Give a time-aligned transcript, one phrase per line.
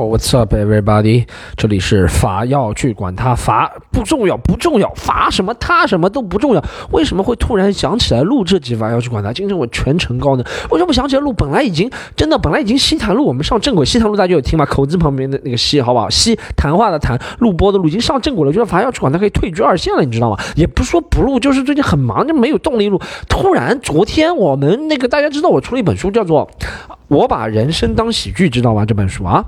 [0.00, 1.26] What's up, everybody？
[1.56, 6.64] 这里是罚要去管他罚不重要，不重要，罚什么他什么都不重要。
[6.90, 9.32] 为什么会突然想起来录这集罚要去管他？
[9.32, 10.44] 今天我全程高呢？
[10.70, 11.32] 为什么想起来录？
[11.32, 13.84] 本来已经真的，本来已经西谈录，我们上正轨。
[13.84, 14.64] 西谈录大家有听吗？
[14.64, 16.08] 口字旁边的那个西，好不好？
[16.08, 18.52] 西谈话的谈，录播的录，已经上正轨了。
[18.52, 20.36] 觉得罚要去管他可以退居二线了，你知道吗？
[20.54, 23.00] 也不是说不录，就是最近很忙，就没有动力录。
[23.28, 26.48] 突然昨天我们那个大家知道我出了一本书，叫做
[27.08, 28.84] 《我把人生当喜剧》，知道吗？
[28.84, 29.44] 这本书啊。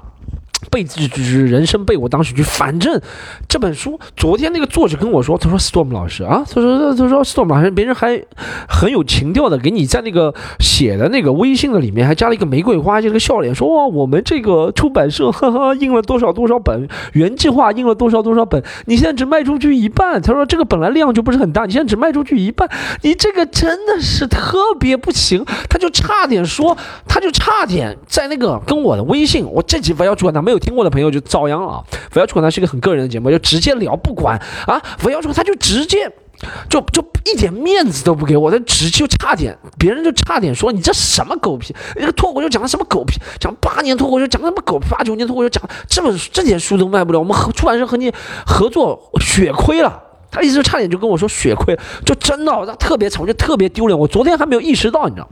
[0.70, 3.00] 被自就是人生被我当时就，反正
[3.48, 8.22] 这本书昨天那个作者跟我说，他说 Storm 老师啊，他说他说 Storm 老师，别人还
[8.68, 22.68] 很有情调的给你在那个写的那个微信的里面还加了一个玫瑰花，这个笑脸，说哇我们这个出版社呵呵印了多少多少本，原计划印了多少多少本，你现在只卖出去一半，他说这个本来量就不是很大，你现在只卖出去一半，
[23.02, 26.76] 你这个真的是特别不行，他就差点说，
[27.08, 30.58] 他就差点在那个跟我的微信，我这几番要转他没没有。
[30.58, 31.84] 听过的朋友就遭殃了啊。
[32.10, 34.80] 不要去管他是一个很个人的节目，就直接聊，不管啊。
[34.98, 36.10] 不要说他就直接
[36.68, 48.12] 就就一点面子都不给我，他直就差点，别人就差点说你这什么狗屁，那个脱口秀讲的什么狗屁，讲八年脱口秀讲什么狗屁，八九年脱口秀讲这本这点书都卖不了，我们和出版社和你
[48.46, 50.02] 合作血亏了。
[50.32, 53.98] 他意思差点就跟我说血亏，就真的他特别惨，我就特别丢脸。
[53.98, 55.28] 我昨天还没有意识到，你知道。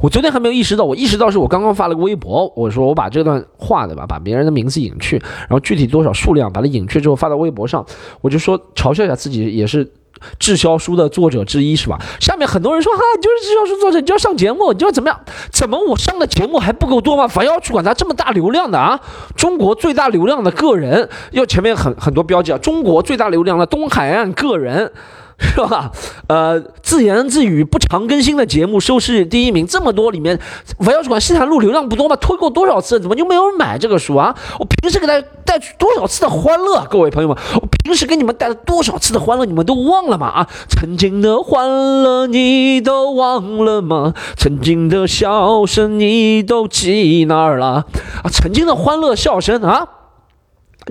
[0.00, 7.84] 我昨天还没有意识到，我意识到是我刚刚发了个微博，我说我把这段话对吧，把别人的名字隐去，然后具体多少数量把它隐去之后发到微博上，
[8.20, 9.90] 我就说嘲笑一下自己也是
[10.38, 11.98] 滞销书的作者之一是吧？
[12.20, 15.20] 下面很多人说哈，就是滞销书作者，你就要上节目，你就要怎么样？
[15.50, 17.26] 怎么我上的节目还不够多吗？
[17.26, 18.98] 反要去管他这么大流量的啊？
[19.36, 24.92] 中国最大流量的个人，要前面很很多标记啊，中国最大流量的东海岸个人。
[25.54, 25.92] 是吧？
[26.26, 30.36] 呃，自言自语不常更新的节目收视第一名，这么多里面，
[30.78, 32.16] 我要去管西坛路流量不多吗？
[32.16, 34.34] 推过多少次，怎么就没有人买这个书啊？
[34.58, 40.26] 我平时给大家带去多少次的欢乐，各位朋友们，我平时给你们带了多少次的欢乐，你们都忘了吗？
[40.26, 44.14] 啊，曾经的欢乐你都忘了吗？
[44.36, 47.86] 曾经的笑声你都记哪儿了？
[48.24, 49.86] 啊，曾经的欢乐笑声啊！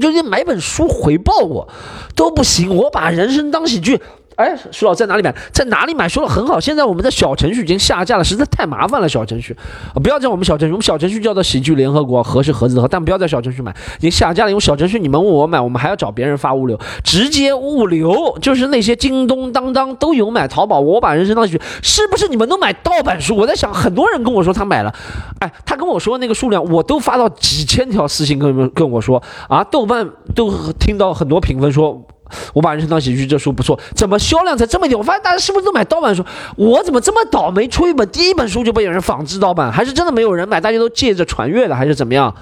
[0.02, 1.68] 就连买本书回报我
[2.16, 4.00] 都不行，我把人生当喜剧。
[4.38, 5.34] 哎，徐老在哪里买？
[5.52, 6.08] 在哪里买？
[6.08, 6.60] 说的很好。
[6.60, 9.10] 现在我们的小程序已经下架了，实在太麻烦了。
[9.10, 9.58] 小程序，
[9.96, 14.52] 不要在我们小程序，我们小程序叫做喜剧联合国，合是盒子的盒，但不要在小程序买，已经下架了。
[14.52, 20.48] 用小程序你们问我买，我们还要找别人发物流，直接物流就是那些京东、当当都有买。
[20.48, 23.36] 淘宝，我把人生当喜剧，是不是你们都买盗版书？
[23.36, 24.94] 我在想，很多人跟我说他买了，
[25.40, 32.06] 哎，他跟我说那个数量，我都发到几千条私信跟们跟我说啊，豆瓣都听到很多评分说。
[32.54, 34.98] 我把人生当喜剧，这书不错，怎么销量才这么点？
[34.98, 36.26] 我发现大家是不是都买盗版书？
[36.56, 39.72] 我怎么这么倒霉，出一本第一本书就被有人仿制盗版？
[39.72, 40.60] 还是真的没有人买？
[40.62, 42.34] 大家都借着传阅的，还是怎么样？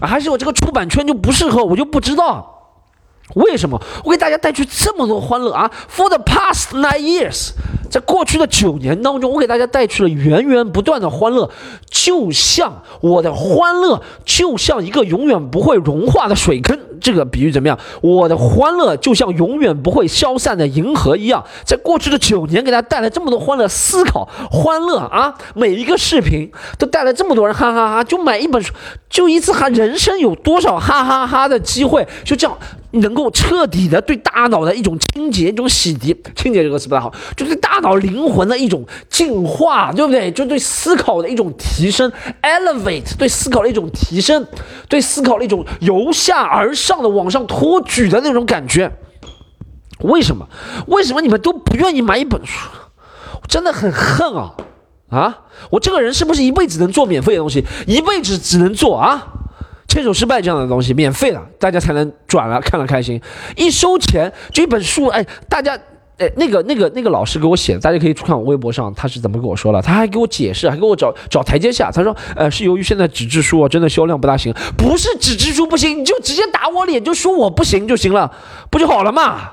[0.00, 1.64] 还是我这个出版圈就不适合？
[1.64, 2.50] 我就不知道
[3.34, 3.80] 为什么。
[4.04, 7.50] 我给大家带去这么多欢乐啊！For the past nine years，
[7.88, 11.48] 在过去的九年当中，我给大家带去了源源不断的欢乐，
[11.88, 16.78] 就像我的欢乐，就像一个永远不会融化的水坑。
[17.04, 17.78] 这个比喻怎么样？
[18.00, 25.34] 我的欢乐就像永远不会消散的银河一样，在过去的九年给大家带来这么多欢乐、思考、欢乐啊！
[25.54, 28.04] 每一个视频都带来这么多人哈哈哈！
[28.04, 28.72] 就买一本书，
[29.10, 32.08] 就一次哈，人生有多少哈哈哈的机会？
[32.24, 32.56] 就这样
[32.92, 36.16] 能够彻底的对大脑的一种清洁、一种洗涤。
[36.34, 40.30] 清洁这个词不太好，就对大脑灵魂的一种净化，对不对？
[40.30, 42.10] 就对思考的一种提升
[42.40, 44.46] ，elevate，对思考的一种提升，
[44.88, 46.72] 对思考的一种由下而。
[46.74, 48.90] 上的往上托举的那种感觉，
[50.00, 50.48] 为什么？
[50.86, 52.68] 为什么你们都不愿意买一本书？
[53.48, 54.54] 真的很恨啊！
[55.10, 55.38] 啊，
[55.70, 57.64] 我这个人是不是一辈子能做免费的东西？
[57.86, 59.26] 一辈子只能做啊，
[59.88, 63.20] 牵手失败这样的东西，免费的，大家才能转了，看了开心。
[63.56, 65.78] 一收钱这本书，哎，大家。
[66.16, 69.82] 哎，那个、那个、那个老师给我写的，大家可以去看我微博上，他是怎么跟我说了？
[69.82, 71.90] 他还给我解释，还给我找找台阶下。
[71.90, 78.30] 他说，呃，是由于现在纸质书啊，真的销量不大行，不是纸质书不行，你就直接打我脸，就说我不行就行了，
[78.70, 79.50] 不就好了嘛？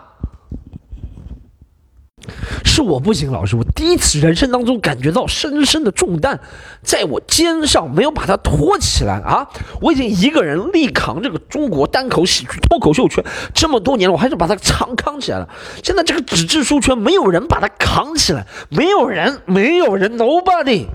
[2.63, 6.39] 是我不行，老师，我第一次人生当中感觉到深深的重担
[6.81, 9.47] 在我肩上，没有把它托起来啊！
[9.81, 13.23] 我已经一个人力扛这个中国单口喜剧脱口秀圈
[13.53, 15.49] 这么多年了，我还是把它长扛起来了。
[15.83, 20.87] 现在这个纸质书圈没有人把它扛起来，没有人，没有人，nobody，no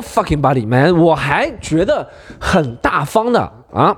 [0.00, 3.96] fucking body man，我还觉得很大方的啊！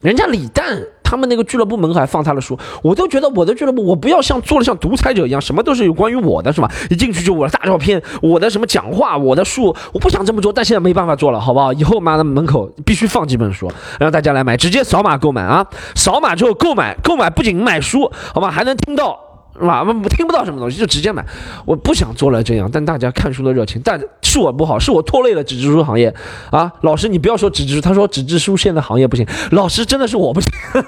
[0.00, 6.68] 人家李诞他们那个俱乐部门口还放他的书，我都觉得我的俱乐部，我不要像做的像独裁者一样，什么都是有关于我的，是吧？
[6.90, 11.72] 一进去就我的大照片，我的什么讲话，我的书，我不想这么做，但现在没办法做了，好不好？
[11.74, 13.70] 以后妈的门口必须放几本书，
[14.00, 15.64] 让大家来买，直接扫码购买啊！
[15.94, 19.23] 扫码之后购买，购买不仅买书，好吧，还能听到。
[19.58, 19.82] 是吧？
[19.84, 21.24] 我听不到什么东西，就直接买。
[21.64, 26.12] 我不想做了这样，但大家看书的热情，但是我不好，是我拖累了纸质书行业
[26.50, 26.72] 啊！
[26.82, 29.26] 老师，你不要说纸质书，他说纸质书现在行业不行。
[29.52, 30.52] 老师，真的是我不行，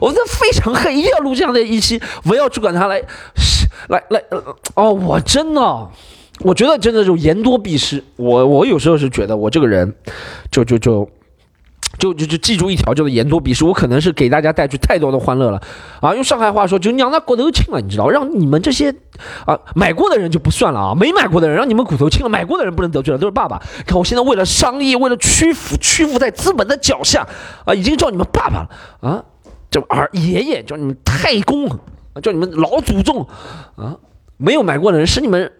[0.00, 3.02] 我真的非常恨，一定要录这样的一期，我要去管他来，
[3.88, 4.22] 来来，
[4.74, 5.60] 哦，我真的，
[6.40, 8.02] 我觉得真的就言多必失。
[8.16, 9.94] 我我有时候是觉得我这个人，
[10.50, 10.78] 就就。
[10.78, 11.08] 就
[11.98, 13.64] 就就就记住一条，叫做言多必失。
[13.64, 15.62] 我可能是给大家带去太多的欢乐了
[16.00, 16.14] 啊！
[16.14, 18.08] 用上海话说，就娘的骨头轻了，你知道？
[18.08, 18.94] 让你们这些
[19.46, 23.62] 啊买过的人就不算了啊，没买过的人让你们骨头轻了，买过的人不能得罪了，都是爸爸。
[23.86, 27.26] 看我现在为了商业，为了屈服，屈服在资本的脚下
[27.64, 28.68] 啊，已经叫你们爸爸了
[29.00, 29.24] 啊，
[29.70, 31.68] 叫儿爷爷，叫你们太公，
[32.22, 33.26] 叫你们老祖宗
[33.76, 33.96] 啊！
[34.36, 35.52] 没有买过的人是你们。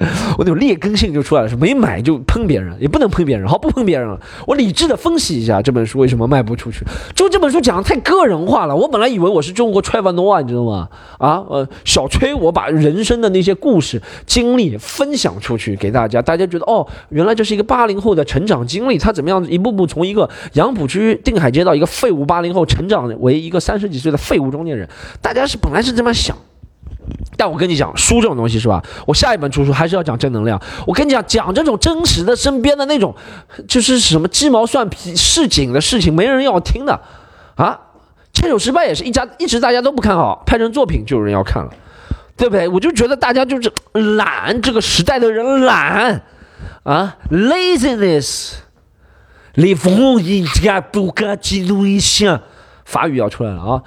[0.38, 4.18] 我那种劣根性就出来了，是没买就喷别人，也不能喷别人，好不喷别人了。
[4.46, 8.74] 我理智的分析一下这本书为什么卖不出去，就这本书讲的太个人化了。
[8.74, 10.88] 我本来以为我是中国 Trevor Noah，你知道吗？
[11.18, 24.88] 啊，呃，小崔，我把人生的那些故事经历分享出去给大家，大家觉得哦，原来这是一个八零后的成长经历，他怎么样一步步从一个杨浦区定海街道一个废物八零后成长为一个三十几岁的废物中年人，
[25.20, 26.34] 大家是本来是这么想。
[27.36, 28.82] 但我跟你讲，书这种东西是吧？
[29.06, 30.60] 我下一本出书还是要讲正能量。
[30.86, 33.14] 我跟你讲，讲这种真实的身边的那种，
[33.68, 37.00] 就是什么鸡毛蒜皮市井的事情，没人要听的
[37.56, 37.78] 啊。
[38.32, 41.70] 牵手失败也是一家一直大家都不看好，拍成作品就有人要看了，
[42.36, 42.68] 对不对？
[42.68, 43.72] 我就觉得大家就是
[44.14, 46.22] 懒，这个时代的人懒
[46.84, 48.52] 啊，laziness。
[49.56, 52.40] les f r a n c 不敢记录一下，
[52.84, 53.82] 法语要出来了啊。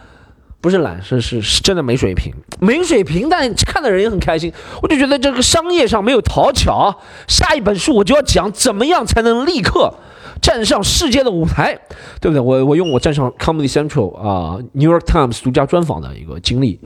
[0.64, 4.50] 不是懒，是是是真的没水平，没水平，但看的人也很开心。
[4.82, 7.02] 我就觉得这个商业上没有讨巧。
[7.28, 9.94] 下一本书我就要讲怎么样才能立刻
[10.42, 11.78] 站上世界的舞台，
[12.22, 12.40] 对不对？
[12.40, 16.80] 我我用我站上 Comedy Central 啊，New York Times 独家专访的一个经历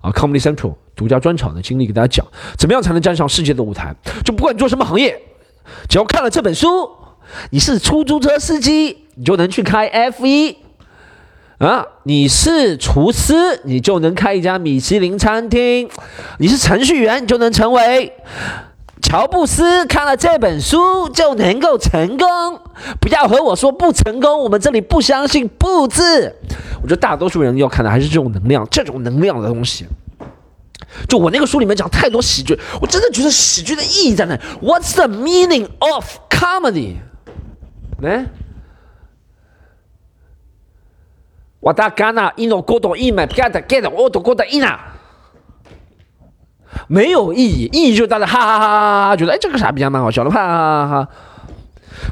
[0.00, 2.26] 啊，Comedy Central 独家专场的经历给大家讲，
[2.58, 3.94] 怎么样才能站上世界的舞台？
[4.24, 5.16] 就不管你做什么行业，
[5.88, 6.66] 只要看了这本书，
[7.50, 10.56] 你是出租车司机，你就能去开 F 一。
[11.60, 15.86] 啊，你是厨师，你就能开一家米其林餐厅；
[16.38, 18.10] 你是程序员，你就能成为
[19.02, 19.84] 乔布斯。
[19.84, 22.26] 看了这本书就能够成功，
[22.98, 26.34] 不要和我说不成功，我们这里不相信“不”字。
[26.82, 29.84] 我觉得大多数人要看的还是这种能量，这种能量的东西。
[31.06, 36.94] 就我那个书里面讲太多喜剧，我真的觉得喜剧的意义在哪？What's the meaning of comedy？
[38.00, 38.24] 来。
[41.60, 44.78] 我大干呐，一诺过多一买干的干的，我都过得一呐，
[46.88, 51.08] 没有意义，意义就是大家哈哈哈哈哈，觉得哎这个傻逼还蛮好笑的，哈哈哈哈。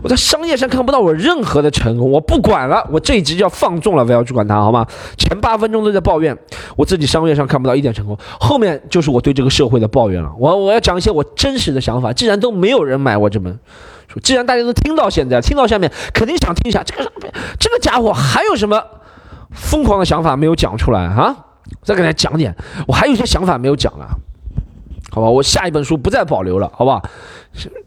[0.02, 4.86] 我在商业上看不到我任何的成功，我不管了，我这一集就要放纵了，不要去管他，好吗？
[5.16, 6.36] 前八分钟都在抱怨，
[6.76, 10.30] 我自己商业上看不到一点成功，后面就是我对这个社会的抱怨了。
[10.38, 13.58] 我我要讲一些我真实的想法，既然都没有人买我这本
[14.12, 17.10] 书，既然大家都听到现在，听到下面肯定想听一下这个
[17.58, 18.82] 这个家伙还有什么？
[19.52, 21.36] 疯狂的想法没有讲出来啊！
[21.82, 22.54] 再给大家讲点，
[22.86, 24.08] 我还有些想法没有讲了，
[25.10, 25.28] 好吧？
[25.28, 27.02] 我下一本书不再保留了，好吧？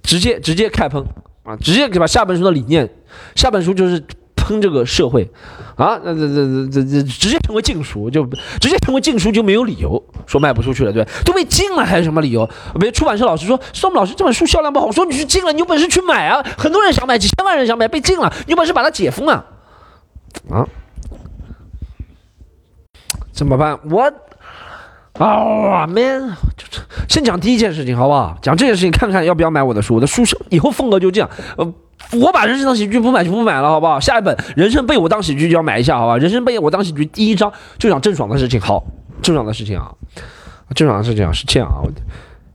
[0.03, 1.03] 直接直接开喷
[1.43, 1.55] 啊！
[1.55, 2.89] 直接把下本书的理念，
[3.35, 4.03] 下本书就是
[4.35, 5.31] 喷这个社会
[5.75, 5.99] 啊！
[6.03, 8.25] 那这这这这直接成为禁书，就
[8.59, 12.47] 直接成为禁书就没有理由说卖不出去了，对都被禁了还有什么理由？
[12.79, 16.43] 别出版社老师说，宋老师这本书销量不好，说你去禁了，你有本事去买啊！
[16.57, 19.45] 很多人想买，几千万人想买，被禁了，你有本事把它解封啊！
[20.49, 20.67] 啊！
[23.31, 23.79] 怎么办？
[23.89, 24.01] 我
[25.13, 26.65] 啊，man，就
[27.09, 28.37] 先讲第一件事情，好不好？
[28.41, 29.95] 讲这件事情，看看要不要买我的书。
[29.95, 31.29] 我的书是以后风格就这样。
[31.57, 31.73] 呃，
[32.19, 33.99] 我把人生当喜剧不买就不买了，好不好？
[33.99, 36.17] 下一本人生被我当喜剧就要买一下，好吧？
[36.17, 38.83] 人生被我当喜剧第一章就讲郑爽的事情，好，
[39.21, 39.91] 郑爽的事情啊，
[40.73, 41.83] 郑爽的事情啊，是这样啊。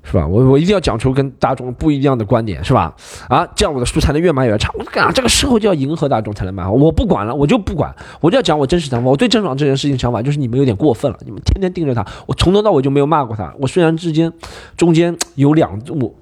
[0.08, 0.24] 是吧？
[0.24, 2.94] 我我一定要讲出跟大众不一样的观点，是吧？
[3.28, 4.70] 啊，这样我的书才能越卖越差。
[4.78, 5.10] 我干啥？
[5.10, 6.70] 这个社会就要迎合大众才能卖好。
[6.70, 9.10] 我不管了，我就不管，我就要讲我真实想法。
[9.10, 12.06] 我对郑爽这件事情想法就是你们有点过分了，你们天天盯着他。
[12.26, 13.52] 我从头到尾就没有骂过他。
[13.58, 14.32] 我虽然之间
[14.76, 16.14] 中间有两我，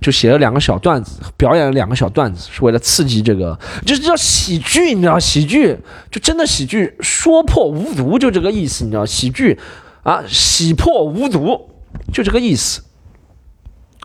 [0.00, 5.16] 就写了两个小段子，表演了两个小段子，是为了刺激这个，就是叫喜剧，你知道？
[5.18, 5.78] 喜剧
[6.10, 9.06] 就真的喜剧，说破无毒，就这个意思，你知道？
[9.06, 9.56] 喜剧
[10.02, 11.70] 啊，喜破无毒，
[12.12, 12.82] 就这个意思。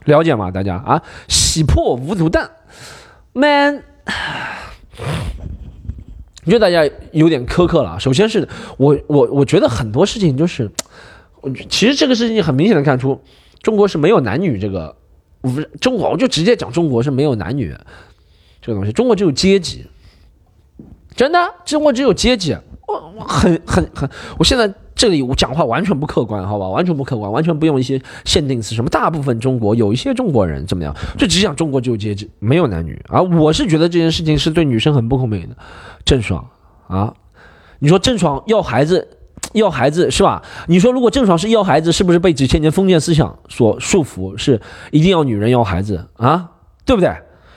[0.06, 0.52] 了解吗？
[0.52, 2.50] 大家啊，洗破无足蛋
[3.34, 3.84] ，man，
[6.46, 8.00] 我觉得大家有点苛刻了。
[8.00, 10.70] 首先是我我我觉得很多事情就是，
[11.70, 13.22] 其实这个事情很明显的看出，
[13.62, 14.96] 中国是没有男女这个，
[15.42, 17.74] 不是中国我就直接讲中国是没有男女
[18.62, 19.86] 这个东西，中国只有阶级，
[21.16, 22.58] 真的，中国只有阶级。
[22.86, 24.72] 我我很很很，我现在
[25.04, 33.22] 这里我讲话完全不客观，好吧，完全不客观，完全不用一些限定词，什么大部分中国有一些中国人怎么样，就只讲中国只有阶级，没有男女啊。
[33.22, 35.58] 我是觉得这件事情是对女生很不公平的。
[36.06, 36.48] 郑爽
[36.88, 37.14] 啊，
[37.80, 39.06] 你说郑爽要孩子，
[39.52, 40.42] 要孩子是吧？
[40.68, 44.38] 你说如果郑爽是要孩子，是不是被几千年封建思想所束缚？
[44.38, 46.52] 是一定要女人要孩子啊，
[46.86, 47.14] 对不对？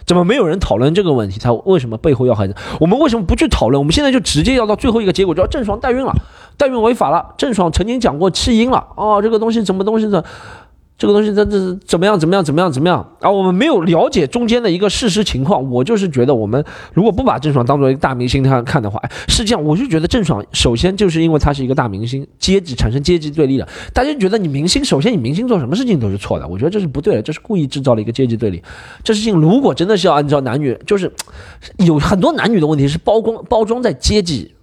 [0.06, 1.40] 怎么没有人讨论这个问题？
[1.40, 2.54] 他为什么背后要孩子？
[2.80, 3.80] 我们为什么不去讨论？
[3.80, 6.14] 我们现在就直接要到最后一个结果，就要郑爽代孕了，
[6.56, 7.34] 代孕违法了。
[7.36, 10.24] 郑爽曾经讲过弃婴了，哦，这个东西什么东西的？
[10.98, 12.18] 这个东西这这怎么样？
[12.18, 12.42] 怎么样？
[12.42, 12.72] 怎么样？
[12.72, 13.06] 怎么样？
[13.20, 15.70] 啊，我们没有了解中间的一个事实情况。
[15.70, 23.68] 我就是觉得，我们如果不把郑爽当做一个大明星看看的话，哎，实际上我就觉得郑爽首先就是因为她是一个大明星，阶级产生阶级对立了。
[23.92, 28.62] 大家觉得你明星，首先你明星做什么事情都是错的，我觉得这是不对的，这是故意制造了一个阶级对立。
[29.04, 31.12] 这事情如果真的是要按照男女，就是
[31.78, 34.54] 有很多男女的问题是包光包装在阶级。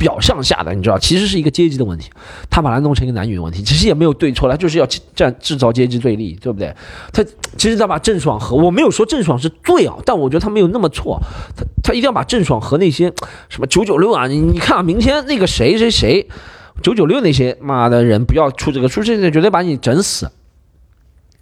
[0.00, 2.08] 表象下的，你知道，其实是一个阶级的问题，
[2.48, 6.74] 他把它弄成一个男女的问题，其实也没有对错，他就是要这样制造阶级对立，对不对？
[7.12, 7.22] 他
[7.58, 11.20] 其实他把郑爽和我没有说郑爽是对啊，但我觉得他没有那么错，
[11.54, 13.12] 他他一定要把郑爽和那些
[13.50, 16.26] 什么九九六啊，你你看啊，明天那个谁谁谁，
[16.82, 20.30] 九九六那些妈的人不要出这个，出这个绝对把你整死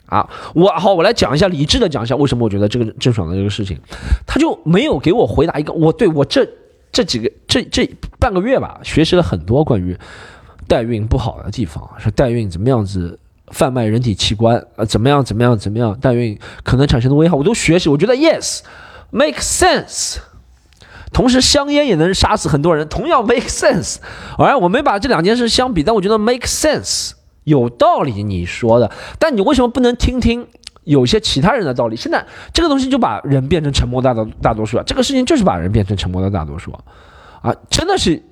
[0.07, 0.29] 啊！
[0.55, 3.79] 我好，我来讲一下理智的讲一下，为什么我觉得这个郑爽的这个事情，
[4.27, 6.49] 他就没有给我回答一个，我对我这。
[6.93, 9.97] 这几个这这半个月吧，学习了很多关于
[10.67, 13.19] 代孕不好的地方，说代孕怎么样子
[13.53, 17.89] 贩卖人体器官，呃，怎么样怎么样怎么样，代孕可能产生的危害，我都学习。
[17.89, 18.61] 我觉得 yes
[19.11, 20.19] make sense。
[21.11, 23.97] 同时，香烟也能杀死很多人，同样 make sense。
[24.37, 27.13] 而我没把这两件事相比，但我觉得 make sense
[27.45, 28.91] 有道理，你说的。
[29.19, 30.47] 但你为什么不能听听？
[30.89, 34.83] 有些其他人的道理，现在这个东西就把人变成沉默大多大多数了。
[34.85, 36.73] 这个事情就是把人变成沉默的大多数，
[37.43, 38.23] 啊，真的是，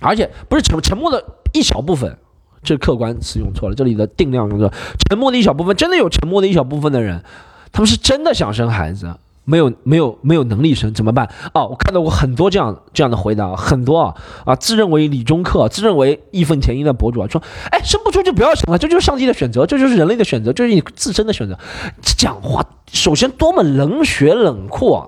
[0.00, 2.18] 而且不是沉沉默的一小部分，
[2.64, 4.72] 这客观词用错了，这里的定量用错，
[5.08, 7.22] 沉默的一小部分，真的有沉默的一小部分的人，
[7.70, 9.14] 他们是真的想生孩子。
[9.46, 11.26] 没有没有没有能力生怎么办？
[11.54, 21.58] 哦，我看到过很多这样这样的回答，很多啊啊，自认为理中客，自认为义愤填膺的博主啊，说，哎，生不出就不要生了，这就是上帝的选择，这就是人类的选择，这是你自身的选择。
[22.02, 22.62] 讲话
[22.92, 25.06] 首先多么冷血冷酷啊！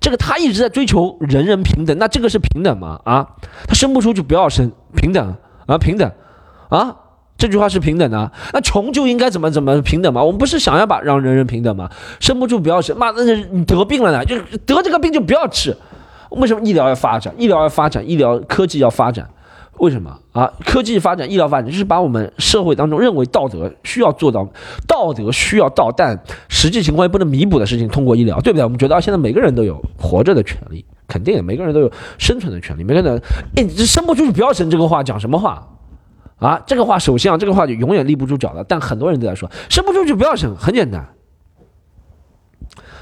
[0.00, 3.00] 这个他一直在追求人人平等，那这个是平等吗？
[3.04, 3.26] 啊，
[3.66, 5.34] 他生不出就不要生，平等
[5.66, 6.12] 啊，平等
[6.68, 6.94] 啊。
[7.38, 10.22] 这句话是平等的，那穷就应该怎么怎么平等吗？
[10.22, 11.88] 我们不是想要把让人人平等吗？
[12.18, 15.74] 生不出不要生，妈，那你得病了呢，就得这个病就不要吃。
[16.30, 17.32] 为什么医疗要发展？
[17.38, 19.26] 医疗要发展，医疗科技要发展，
[19.78, 20.52] 为什么啊？
[20.66, 24.46] 科技发展，医疗发展，就是把我们社会当中认为道德需要做到，
[24.88, 28.64] 道德需要到，但实际情况也不能弥补的事情，通过医疗，对不对？
[28.64, 33.22] 我们觉得现在每个人都有活着的权利，肯定每个人都有生存的权利，每个人，
[33.54, 35.66] 哎，这生不出就不要生，这个话讲什么话？
[36.38, 38.62] 啊，这个话首先啊，这个话就永远立不住脚的。
[38.64, 41.04] 但很多人都在说，生不出就不要生，很简单。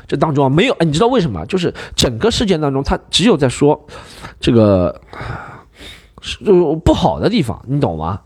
[0.06, 1.44] 这当中啊，没有，你知道为什么？
[1.46, 3.86] 就是整个事件当中，他只有在说
[4.40, 5.00] 这个
[6.44, 8.20] 就不好的地方，你懂吗？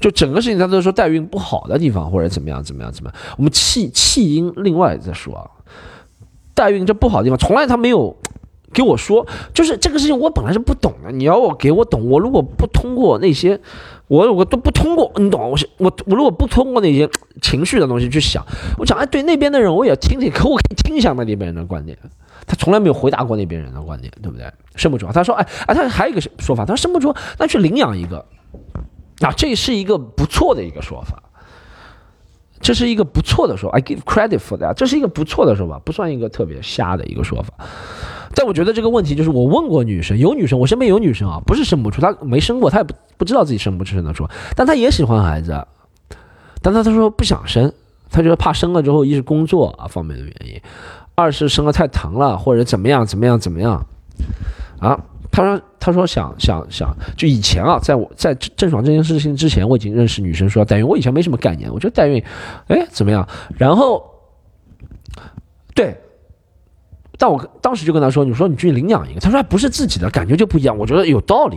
[0.00, 3.20] 就整个事情他都说代孕不好的地方，或者怎么样怎么样怎么样。
[3.36, 5.50] 我们弃弃婴，另外再说啊，
[6.54, 8.16] 代孕这不好的地方，从来他没有。
[8.72, 13.60] 给我说，就是这个事情我本来是不懂的，你要我给我懂，我如果不通过那些，
[14.08, 17.08] 我我都不通过，你懂我是我我如果不通过那些
[17.40, 18.44] 情绪的东西去想，
[18.78, 21.96] 我讲哎，对那边的人我也听听，可我可以听一下那边人的观点，
[22.46, 24.50] 他从来没有回答过那边人的观点，对不对？
[24.76, 28.24] 生不出，他说哎啊，他还有一个说法，他说生不出，那去领养一个，
[29.20, 31.22] 啊，这是一个不错的一个说法。
[32.64, 34.74] 这是一个不错的说法，I give credit for that。
[34.74, 37.52] 这是一个不错的说法，不算一个特别瞎的一个说法。
[38.34, 45.66] 但我觉得这个问题就是，我问过女生，有女生，我身边有女生啊，不是生不出，她没生过，她也不不知道自己生不生得出，但她也喜欢孩子，
[46.60, 47.72] 但她她说不想生，
[48.10, 50.60] 她觉得怕生了之后，一是工作啊方面的原因，
[51.14, 53.86] 二是生了太疼了，或者怎么样怎么样怎么样，
[54.80, 54.98] 啊。
[55.34, 60.86] 他说：“他说想想想，就以前啊，在我在郑爽这件事情之前，我已经认识女生说代孕。
[60.86, 62.22] 我以前没什么概念，我觉得代孕，
[62.68, 63.26] 哎，怎么样？
[63.56, 64.04] 然后，
[65.74, 65.96] 对，
[67.22, 70.76] 但我当时就跟他说：‘你说你去领养一个。’他说还不是自己的感觉就不一样。
[70.76, 71.56] 我觉得有道理，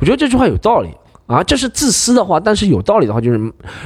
[0.00, 0.88] 我觉得这句话有道理
[1.28, 1.40] 啊。
[1.44, 3.38] 这是自私的话，但是有道理的话，就是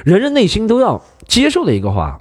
[0.07, 2.19] 人人内心都要接受的一个话。”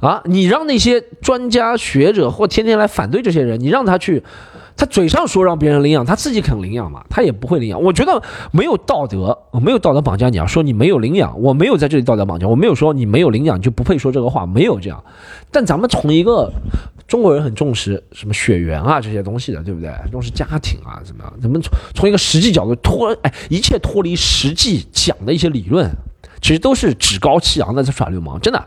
[0.00, 4.22] 啊，你让那些专家学者或天天来反对这些人，你让他去。
[4.76, 7.04] 他嘴上说让别人领养，他自己肯领养吗？
[7.08, 7.80] 他也不会领养。
[7.80, 10.44] 我觉得没有道德，我没有道德绑架你啊！
[10.46, 15.04] 说你没有领养，我没有在这里道德绑架，我没有说你没有领养就不配说这个话，没有这样。
[15.52, 16.52] 但咱们从一个
[17.06, 19.92] 中国人很重视什么血缘啊这些东西的，对不对？
[20.10, 21.32] 重视家庭啊，怎么样？
[21.40, 25.90] 怎么从从一个实际角度脱，哎，一切脱离实际讲的一些理论，
[26.40, 28.64] 其实都是趾高气扬的在耍流氓，真的。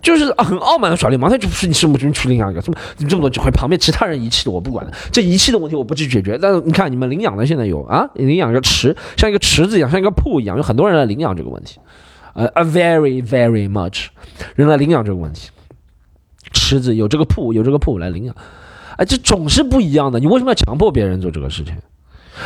[0.00, 6.38] 就是很傲慢的耍流氓，他就是你什么就去领养一个，这么你这么多机会，旁边其他人遗弃的我不管，这遗弃的问题我不去解决。
[6.40, 11.80] 但是你看你们领养的现在有啊，领养一个池，像一个池子一样，像一个铺一样，有很多人来领养这个问题，
[12.34, 14.06] 呃，a very very much
[14.54, 15.50] 人来领养这个问题，
[16.58, 18.34] 池子有这个铺有这个铺来领养，
[18.96, 20.18] 哎，这总是不一样的。
[20.18, 21.74] 你为什么要强迫别人做这个事情？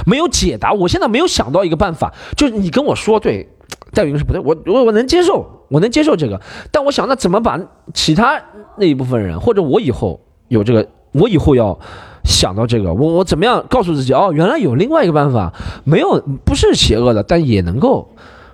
[0.07, 3.49] 没有解答，我现在没有想到一个办法，就是你跟我说对。
[3.95, 6.41] 戴云是不对，我我我能接受，我能接受这个，
[6.71, 7.61] 但我想那怎么把
[7.93, 8.41] 其他
[8.79, 11.79] 那一部分人，或者我以后有这个，我以后要
[12.25, 15.53] 想到这个，我我怎么样告诉自己哦，原来有另外一个办法，
[15.85, 18.09] 没有不是邪恶的，但也能够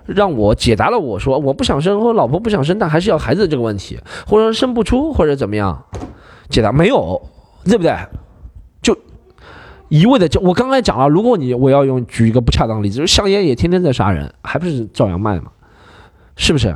[0.08, 5.84] 让我解答了我说我不想生，或老婆不想生，但还是要孩子这个问题，或者生不出，或者怎么样，
[6.48, 7.20] 解答没有，
[7.64, 7.94] 对不对？
[8.82, 8.96] 就
[9.88, 15.52] 一味的就我刚才讲了，如果你我要用举一个不恰当的例子，就是香烟也天天在杀人，还不是照样卖吗？
[16.36, 16.74] 是不是？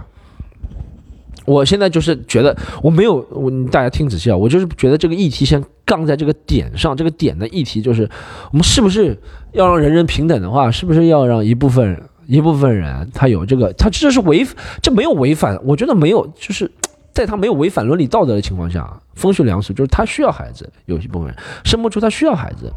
[1.44, 8.08] 我现在就是觉得我没有我大家听仔细啊，我就是觉得这个议题先杠在这个点上，这个点的议题就是
[8.52, 9.18] 我们是不是
[9.50, 12.00] 要让人人平等的话，是不是要让一部分
[12.36, 14.46] 一部分人他有这个他这是违
[14.80, 16.70] 这没有违反，我觉得没有，就是
[17.12, 22.72] 在他没有违反伦理道德的情况下，风俗良俗就是他需要孩子，有一部分人生不出他需要孩子。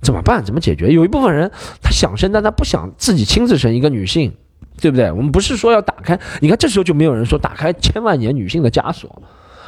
[0.00, 0.44] 怎么办？
[0.44, 0.92] 怎么解决？
[0.92, 1.48] 有一部分人
[1.80, 4.32] 他想生，但他不想自己亲自生一个女性，
[4.80, 5.12] 对不对？
[5.12, 9.22] 我们不是说要打开，你看这时候就没有人说打开千万年女性的枷锁，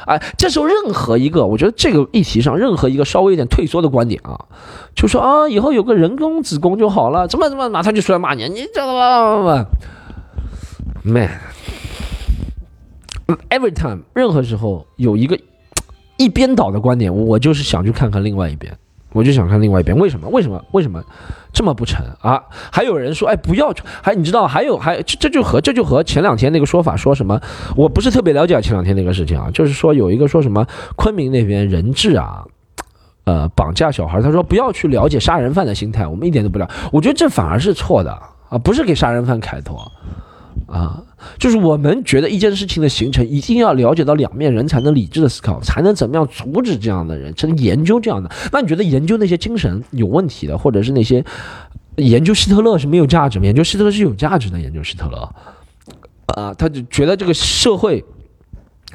[0.05, 4.45] 哎，这时候任何一个，我觉得这个议题上任何一个稍微有点退缩的观点啊，
[4.95, 9.65] 就说啊，以后有个人工子宫就好了，怎么怎么，马上就出来骂你，你知道吧
[13.27, 15.39] ？Man，every time，任何时候有一个
[16.17, 18.77] 一边倒的观点，我就是想去看看另外一边。
[19.15, 20.27] 我就想看另外一边，为什么？
[20.27, 20.61] 为什么？
[20.71, 21.01] 为什么
[21.53, 22.43] 这么不成啊？
[22.69, 27.39] 还有人说，哎，不要，还你知道，还有还这这就和这就和前两天那个说法说什么？
[27.77, 32.43] 我不是特别了解前两天那个事情啊，就是说有一个说什么昆明那边人质啊，
[33.23, 36.69] 呃，绑架小孩，他说不要去了解杀人犯的心态，我们一点都不了。
[36.91, 38.11] 我觉得这反而是错的
[38.49, 39.89] 啊，不是给杀人犯开脱。
[40.67, 41.03] 啊，
[41.37, 48.31] 就是我们觉得一件事情的形成，一定要了解到两面人才能理智的思考，才能怎么样阻止这样的人，才能研究这样的。
[48.51, 51.23] 那你觉得研究那些精神有问题的，或者是那些
[51.97, 53.45] 研究希特勒是没有价值吗？
[53.45, 55.29] 研究希特勒是有价值的，研究希特勒，
[56.35, 58.03] 啊，他就觉得这个社会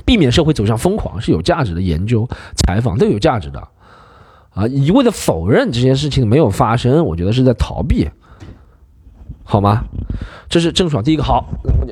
[0.05, 3.61] 避免社会走向疯狂是有价值的，研究采访都有价值的，
[4.51, 8.09] 啊，一味的否认这件事情没有发生，我觉得是在逃避。
[9.51, 9.83] 好吗？
[10.49, 11.85] 这是郑爽第一个好，然后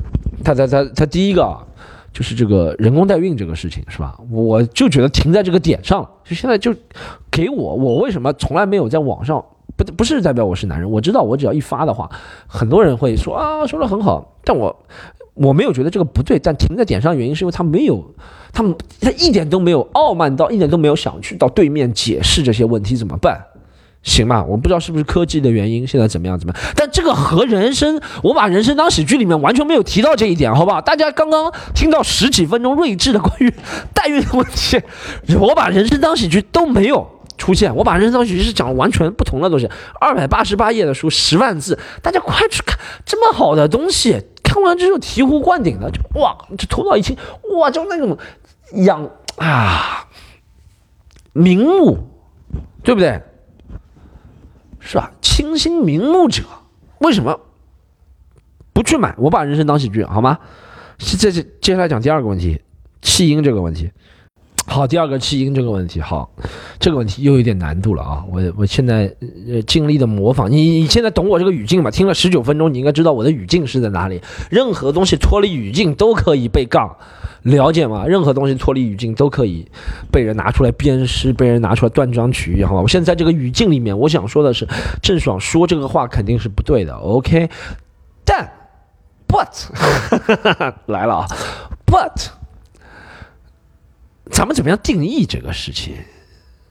[0.45, 1.59] 他他他他第一个啊，
[2.13, 4.17] 就是这个人工代孕这个事情是吧？
[4.31, 6.73] 我就觉得停在这个点上了，就现在就
[7.33, 9.45] 给我，我为什么从来没有在网上
[9.77, 10.89] 不不是代表我是男人？
[10.89, 12.09] 我知道我只要一发的话，
[12.47, 14.85] 很多人会说啊说的很好，但我
[15.35, 18.15] 我没有觉得这个不对，但停在点上原因是因为他没有，
[18.53, 23.41] 他们他一点都没有傲慢到，一点都没有想去到对面解释这些问题怎么办。
[24.03, 26.39] 行吧，我不知道是不是科技的原因，现在怎么样？
[26.39, 26.73] 怎么样？
[26.77, 30.81] 但这个和人生，我把人生当喜剧里面完全没有提到这一点，好不好？
[30.81, 33.53] 大家刚刚听到十几分钟睿智的关于
[33.93, 34.81] 代孕的问题，
[35.39, 37.07] 我把人生当喜剧都没有
[37.37, 39.69] 出现，我把人生当喜剧是讲完全不同的东西。
[40.01, 47.17] 二百八十八页的书，十万字，大家快去看这么好的东西，看完之后醍醐灌顶的，就哇，就头脑一清，
[47.59, 48.17] 哇，就那种
[48.85, 50.07] 养啊，
[51.33, 51.99] 明目，
[52.83, 53.21] 对不对？
[54.81, 55.13] 是吧？
[55.21, 56.43] 清新明目者，
[56.99, 57.39] 为什么
[58.73, 59.15] 不去买？
[59.19, 60.39] 我把人生当喜剧，好吗？
[60.99, 62.61] 这这接下来讲第二个问题，
[63.03, 63.91] 弃婴这个问题。
[64.67, 66.31] 好，第二个弃婴这个问题，好，
[66.79, 68.23] 这个问题又有点难度了啊！
[68.31, 69.15] 我我现在
[69.49, 71.91] 呃尽力的模仿你，你现在懂我这个语境吗？
[71.91, 74.21] 听了十九分钟，你应该知道我的语境是在哪里。
[74.51, 76.97] 任何东西脱离语境都可以被杠。
[77.51, 78.07] 了解吗？
[78.07, 79.67] 任何东西脱离语境都可以
[80.11, 82.81] 被人拿出来鞭尸，被人拿出来断章取义，好吧？
[82.81, 84.67] 我现在在这个语境里面，我想说的是，
[85.03, 87.49] 郑爽说这个话肯定是不对的，OK？
[88.25, 88.51] 但
[89.27, 89.69] ，but
[90.87, 91.27] 来了啊
[91.87, 92.27] ，but
[94.31, 95.95] 咱们怎么样定义这个事情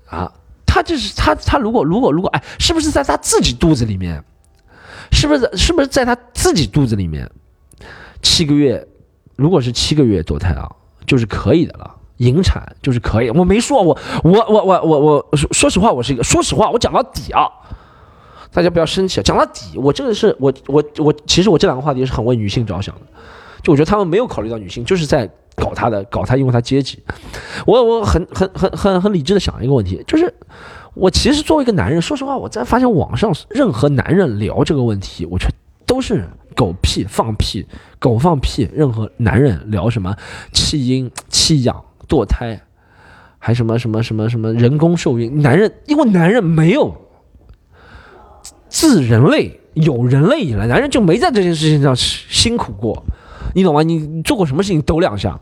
[0.08, 0.32] 啊？
[0.66, 4.24] 他就是他，他如果如果如果哎，是不是在他自己肚子里面？
[5.10, 7.32] 是不是是不是在他自己肚子里面
[8.22, 8.86] 七个月？
[9.38, 10.70] 如果是七个月堕胎啊，
[11.06, 13.30] 就是可以的了，引产就是可以。
[13.30, 17.48] 我没说，我我我我我我说说实话，我是一个说实话，我讲到底啊，
[18.52, 19.24] 大家不要生气啊。
[19.24, 23.02] 讲到底，我真的是我我我，其实我这两个话题是很为女性着想的，
[23.62, 27.04] 就我觉得他们没有考虑到女性，就是在搞他的，搞他，因为他阶级。
[27.66, 30.34] 我我很很很很很理智的想一个问题，就是
[30.96, 35.54] 我其实作为一个男人，说实话，我在发现网上任何男人聊这个问题，我觉得
[35.86, 36.28] 都是。
[36.58, 37.68] 狗屁放屁，
[38.00, 38.68] 狗放屁！
[38.74, 40.18] 任何男人聊什么
[40.52, 42.60] 弃婴、弃养、堕胎，
[43.38, 46.96] 还什么什么什么什么人工受孕，男人因为男人没有
[48.68, 53.04] 自人类有人类以来，男人就没在这件事情上辛苦过，
[53.54, 53.84] 你懂吗？
[53.84, 55.40] 你做过什么事情抖两下？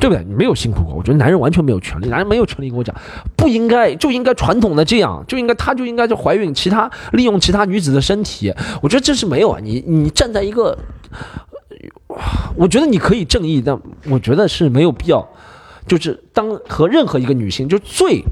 [0.00, 0.24] 对不对？
[0.24, 2.94] 你没有辛苦过，我觉得男人完全没有权利，男人没有权利跟我讲，
[3.36, 8.52] 不应该就应该传统的这样，就应该他就应该就怀孕，其他利用其他女子的身体，
[8.82, 9.58] 我觉得这是没有啊。
[9.62, 10.76] 你你站在一个，
[12.56, 13.78] 我觉得你可以正义，但
[14.08, 15.28] 我觉得是没有必要，
[15.86, 18.24] 就是当和任何一个女性，就最。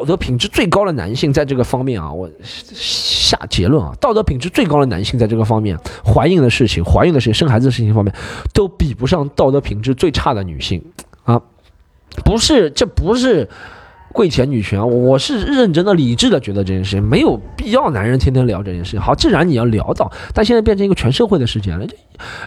[0.00, 8.14] 道德品质最高的男性，在这个方面啊，我下结论啊，道德品质最高的男性，在这个方面，怀孕的事情、怀孕的事情、生孩子的事情方面，
[8.54, 10.82] 都比不上道德品质最差的女性
[11.24, 11.42] 啊，
[12.24, 13.46] 不是，这不是。
[14.12, 19.00] 跪舔女权，我是认真的、理智的觉得这件事情没有必要，男人天天聊这件事情。
[19.00, 21.94] 好，既然你要聊到，但现在变成一个全社会的事件了，就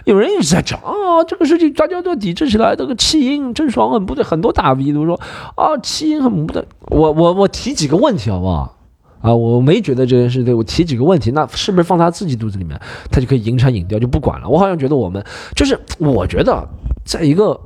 [0.04, 2.76] 有人一直在讲啊，这个事情大家都要抵制起来。
[2.76, 5.18] 这个弃婴郑爽很不对，很多大 V 都说
[5.56, 6.62] 啊，弃婴很不对。
[6.88, 8.76] 我我我提几个问题好不好？
[9.22, 12.78] 啊，我没觉得这件事对，我提几个问题，那是不是放他自己肚子里面，
[13.10, 14.48] 他就可以引产引掉就不管了？
[14.48, 15.24] 我好像觉得我们
[15.56, 16.68] 就是，我觉得
[17.06, 17.58] 在一个。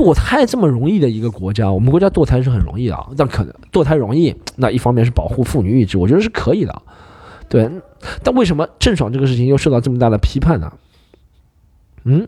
[0.00, 6.82] 堕胎这么容易的一个国家，我们国家堕胎是很容易的，但可能堕胎容易，那一方面是保护妇女意志，我觉得是可以的，
[7.50, 7.70] 对。
[8.22, 10.72] 但为什么郑爽这个事情又受到这么大的批判呢？
[12.04, 12.26] 嗯，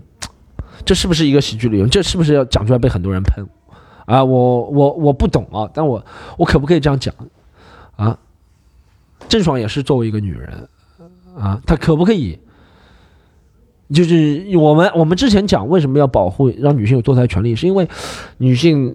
[0.84, 1.86] 这是不是一个喜剧理由？
[1.86, 3.42] 这是不是要讲出来被很多人喷？
[4.04, 6.04] 啊，我我我不懂啊，但我
[6.36, 7.14] 我可不可以这样讲？
[7.96, 8.18] 啊，
[9.30, 10.68] 郑爽也是作为一个女人，
[11.38, 12.38] 啊，她可不可以？
[13.92, 17.86] 就是我们我们之前讲为什么要保护让女性有堕胎权利，是因为
[18.38, 18.94] 女性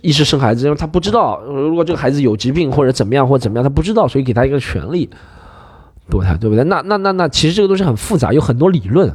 [0.00, 5.08] 一是生孩子，因为她不知道如果这个孩子有疾病或者怎么样或者怎么样，她不知道，所以给她一个权利
[6.10, 6.64] 堕胎，对不对？
[6.64, 9.14] 那那那那其实这个东西很复杂，有很多理论，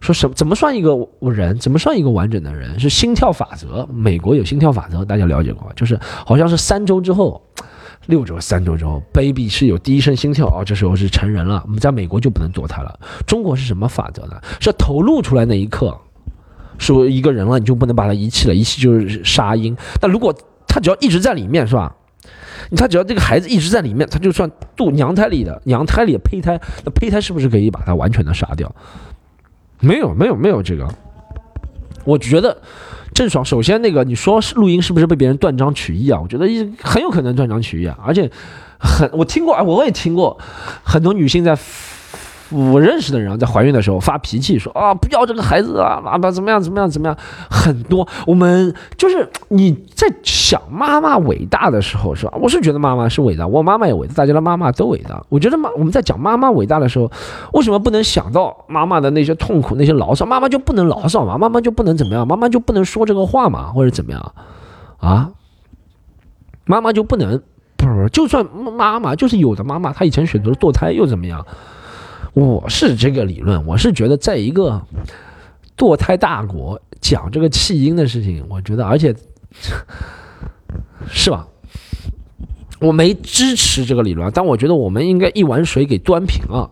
[0.00, 2.80] 说什么怎么算一个人，怎么算一个完整的人？
[2.80, 5.72] 是心跳法则，美国有心跳法则，大家了解过吗？
[5.76, 7.40] 就是好像是三周之后。
[8.08, 11.62] 六周、三周之后，baby 是有第一声心跳啊，这时候是成人了。
[11.66, 12.98] 我们在美国就不能堕胎了。
[13.26, 14.40] 中国是什么法则呢？
[14.60, 15.94] 是头露出来那一刻，
[16.78, 19.76] 是一个人了，你就不能把它遗弃了，遗弃就是杀婴。
[20.00, 20.34] 但如果
[20.66, 21.94] 他只要一直在里面，是吧？
[22.74, 28.74] 他只要这个孩子一直在里面，他就算肚娘胎里的娘胎里的胚胎，那胚胎是不是可以把它完全的杀掉？
[29.80, 30.88] 没有，没有，没有这个。
[32.04, 32.56] 我觉得。
[33.18, 36.20] 郑爽，首先那个你说是录音是不是被别人断章取义啊？
[36.22, 36.46] 我觉得
[36.80, 38.30] 很有可能断章取义啊，而且
[38.78, 40.38] 很我听过，我也听过
[40.84, 41.58] 很多女性在。
[42.50, 47.16] 我认识的人在怀孕的时候发脾气说啊，不要这个孩子啊，妈妈怎么样怎么样怎么样，
[47.50, 52.32] 很多我们就是你在想妈妈伟大的时候是吧？
[52.40, 55.22] 我是觉得妈妈是伟大，我妈妈也伟大，大家的妈妈都伟大。
[55.28, 57.10] 我觉得妈我们在讲妈妈伟大的时候，
[57.52, 60.24] 为什么不能想到妈妈的那些痛苦那些牢骚？
[60.24, 61.36] 妈妈就不能牢骚吗？
[61.36, 62.26] 妈妈就不能怎么样？
[62.26, 63.72] 妈妈就不能说这个话吗？
[63.74, 64.32] 或者怎么样？
[64.98, 65.30] 啊？
[66.64, 67.42] 妈妈就不能
[67.76, 68.08] 不是？
[68.10, 71.44] 就算妈妈就是有的妈妈，她以前选择了堕胎又怎么样？
[72.34, 74.80] 我是这个理论，我是觉得在一个
[75.76, 79.14] 堕胎大国讲这个弃婴的事情，我觉得，而且
[81.10, 81.46] 是吧？
[82.80, 86.70] 我没支持这个理论，但我觉得我们应该一碗水给端平了。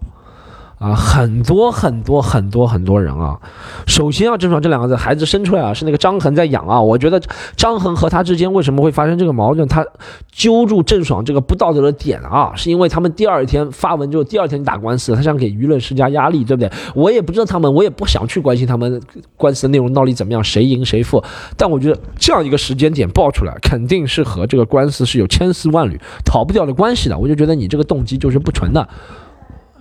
[0.79, 3.41] 啊，很多很多很多很多人啊！
[3.87, 6.79] 首先啊，郑爽这两个字，孩子生出来啊，是那个张恒在养啊。
[6.79, 7.19] 我觉得
[7.57, 9.67] 张恒和他之间为什么会发生这个矛盾？
[9.67, 9.83] 他
[10.31, 16.71] 揪住郑爽这个不道德的点啊，是因为他们第二天发文之后，第二天打官司，他想给舆论施加压力，对不对？
[16.95, 19.01] 我也不知道他们，我也不想去关心他们
[19.35, 21.25] 官司的内容到底怎么样，谁赢谁负。
[21.57, 27.17] 但我觉得这样一个时间点爆出来，肯定是和这个官司是有千丝万缕逃不掉的关系的。
[27.17, 28.87] 我就觉得你这个动机就是不纯的。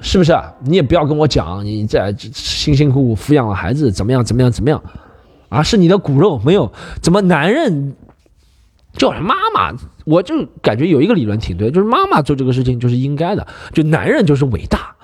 [0.01, 0.37] 是不是？
[0.63, 4.81] 你也不要跟我讲你在辛辛苦苦抚养了孩子怎么样怎么样怎么样，
[5.49, 6.71] 啊，是你的骨肉没有？
[7.01, 7.95] 怎么男人
[8.93, 9.73] 叫人妈妈？
[10.05, 14.95] 我就感觉有一个理论挺对，就是妈妈做这个事情就是应该的，就男人就是伟大。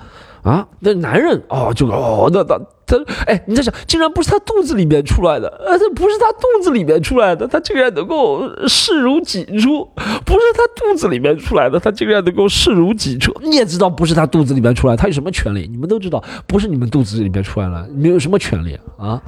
[0.44, 2.60] 啊，那男人哦，就哦，那那
[2.92, 9.86] 他，哎，你在想，竟然不是他肚子里面出来的，呃，这不是他肚子里面出来的，他竟然能够视如己出，
[10.26, 13.34] 不是他肚子里面出来的，他竟然能够视如己出。
[13.42, 15.68] 你也知道不是他肚子里面出来，他有什么权利？
[15.72, 19.22] 你们都知道，不是你们肚子里面出来了，你们有什么权利啊？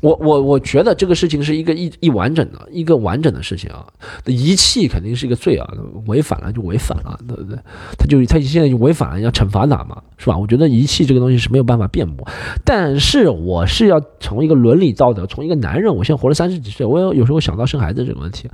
[0.00, 3.86] 我我我觉得这个事情是一个一一完整的一个完整的事情啊，
[4.24, 5.68] 遗弃肯定是一个罪啊，
[6.06, 7.58] 违反了就违反了，对不对？
[7.98, 10.38] 他就他现在就违反了，要惩罚他嘛，是吧？
[10.38, 12.26] 我觉得遗弃这个东西是没有办法辩驳，
[12.64, 18.48] 但是我是要从一个伦理道德，从一个男人，我现在活了三十几岁，我有有时候想到生孩子这个问题，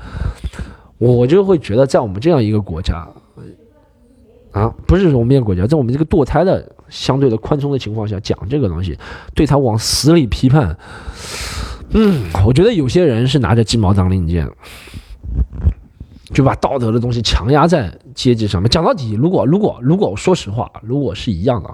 [0.98, 3.08] 我就会觉得在我们这样一个国家，
[4.50, 8.98] 啊，不是我们这个国家，在我们这个堕胎的相对的宽松的情况下讲这个东西，
[9.34, 10.76] 对他往死里批判。
[11.90, 14.50] 嗯，我觉得有些人是拿着鸡毛当令箭，
[16.34, 18.68] 就把道德的东西强压在阶级上面。
[18.68, 21.70] 讲到底，如果如果如果说实话，如果是一样的，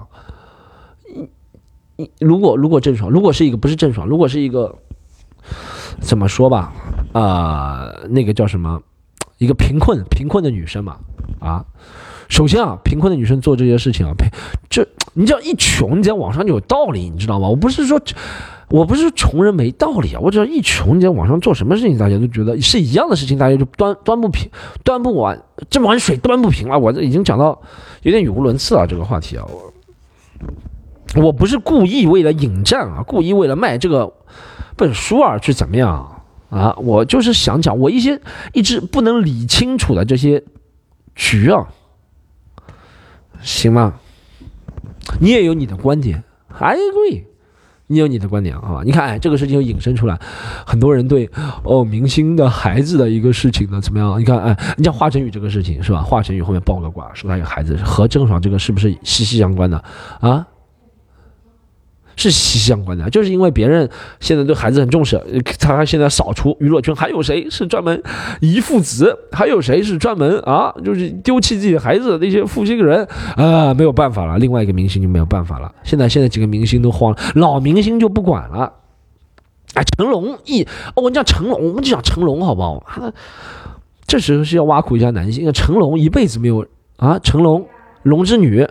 [1.97, 4.75] 一如果如果郑爽，如果是一个不是郑爽，如果是一个
[5.99, 6.71] 怎么说吧，
[7.11, 8.81] 啊，那个叫什么，
[9.39, 10.97] 一个贫困贫困的女生嘛，
[11.39, 11.65] 啊，
[12.33, 14.27] 首先啊，贫困的女生做这些事情啊，呸
[14.67, 17.47] 这你只要一穷，你在网上就有道理，你知道吗？
[17.47, 18.01] 我不是说。
[18.69, 24.49] 我不是穷人没道理啊，我只要一穷，你在网上做什么事情，大家都觉得是一样的事情，大家就端端不平，
[24.83, 26.79] 端不完这碗水端不平了。
[26.79, 27.61] 我这已经讲到
[28.01, 29.45] 有点语无伦次了，这个话题啊，
[31.15, 34.11] 我我不是故意为了引战啊，故意为了卖这个
[34.75, 36.75] 本书而去怎么样啊？
[36.77, 38.19] 我就是想讲我一些
[38.53, 40.41] 一直不能理清楚的这些
[41.13, 41.67] 局啊，
[43.43, 43.93] 行吗？
[45.19, 46.23] 你也有你的观点
[46.57, 47.23] ，I agree。
[47.87, 48.81] 你有你的观点啊？
[48.85, 50.17] 你看，哎，这个事情又引申出来，
[50.65, 51.29] 很多人对
[51.63, 54.19] 哦明星的孩子的一个事情呢怎么样？
[54.19, 56.01] 你看，哎，你像华晨宇这个事情是吧？
[56.01, 59.83] 华晨宇后面爆个瓜，说他有孩子，和郑爽这个是不是息息相关的
[60.21, 60.47] 啊？
[62.15, 65.19] 是息息相关的，就是因为别人现在对孩子很重视，
[65.59, 68.01] 他现在扫除娱乐圈，还有谁是专门
[68.39, 69.17] 遗父子？
[69.31, 70.73] 还有谁是专门啊？
[70.83, 73.73] 就是丢弃自己孩子的那些负心人啊？
[73.73, 75.73] 没有办法了，另外一个明星就没有办法了。
[75.83, 78.71] 现在现在几个明星都慌了，老明星就不管了。
[79.73, 80.63] 哎，成龙一，
[80.95, 82.83] 哦，我讲成龙，我们就讲成龙好不好？
[84.05, 86.63] 这时候是要挖苦一下男性，成龙一辈子没有
[86.97, 87.65] 啊，成龙
[88.03, 88.67] 龙之女。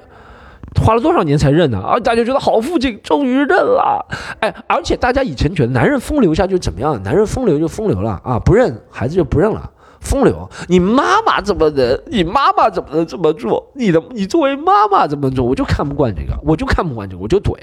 [0.80, 1.80] 花了多少年才认呢？
[1.80, 4.06] 啊，大家觉得好父亲终于认了，
[4.40, 7.02] 哎，而且大家以前觉得男人风流一下就怎么样？
[7.02, 9.70] 男人风流就风流了啊，不认孩子就不认了。
[10.00, 12.00] 风流，你妈妈怎么能？
[12.06, 13.70] 你妈妈怎么能这么做？
[13.76, 15.44] 你的，你作为妈妈怎么做？
[15.44, 17.54] 我就看不惯这个，我就看不惯这个，我就怼。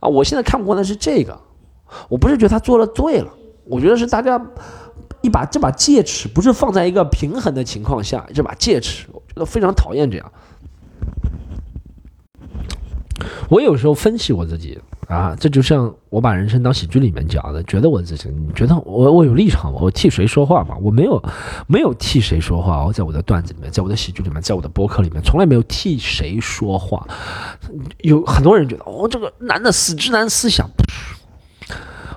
[0.00, 1.40] 啊，我现在看不惯的是这个，
[2.10, 3.28] 我不是觉得他做了对了，
[3.64, 4.38] 我觉得是大家
[5.22, 10.30] 一把这把戒尺不是放在一个平衡的情况下，这把戒尺，我觉得非常讨厌这样。
[13.48, 19.78] 我有时候分析我自己啊，这就像我把人生当喜剧里面讲的，觉得我自己，你觉得我我有立场吗？
[19.82, 20.76] 我替谁说话吗？
[20.80, 21.22] 我没有，
[21.66, 22.84] 没有替谁说话。
[22.84, 27.06] 我在我的段子里面，在我的喜剧里面，在我的博客里面，从来没有替谁说话。
[28.00, 30.68] 有很多人觉得，哦，这个男的死直男思想，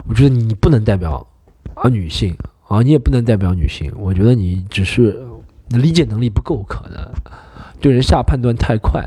[0.07, 1.27] 我觉得你不能代表
[1.73, 2.35] 啊女性
[2.67, 3.91] 啊，你也不能代表女性。
[3.97, 5.21] 我觉得你只是
[5.69, 7.11] 理解能力不够，可能
[7.81, 9.03] 对人下判断太快。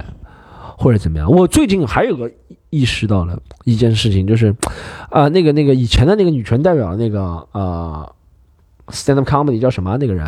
[0.81, 1.29] 或者怎么样？
[1.29, 2.31] 我最近还有个
[2.71, 4.55] 意识到了一件事情，就是，
[5.11, 8.15] 啊，那个那个以前的那个女权代表，那个呃
[8.87, 10.25] ，stand up comedy 叫什么那个人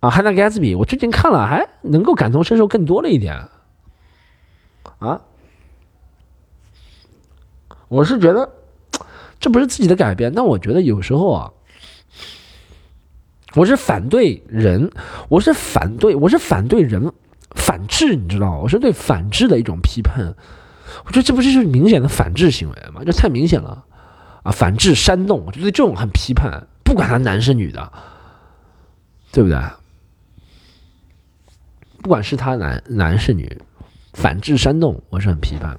[0.00, 3.46] 啊，汉娜·盖茨比，我最近看了，还能够感同身受更多了一点
[4.98, 5.20] 啊。
[7.88, 8.50] 我是觉得
[9.38, 11.52] 这不是自己的改变，但我觉得有时候啊，
[13.54, 14.90] 我是反对人，
[15.28, 17.12] 我是反对，我是反对人。
[17.54, 20.34] 反制，你知道我是对反制的一种批判。
[21.04, 23.02] 我觉得这不就是明显的反制行为吗？
[23.04, 23.82] 这太明显了
[24.42, 24.52] 啊！
[24.52, 27.92] 反制煽动，我觉得这种很批判，不管他男是女的，
[29.32, 29.58] 对不对？
[32.02, 33.58] 不管是他男男是女，
[34.12, 35.78] 反制煽动，我是很批判。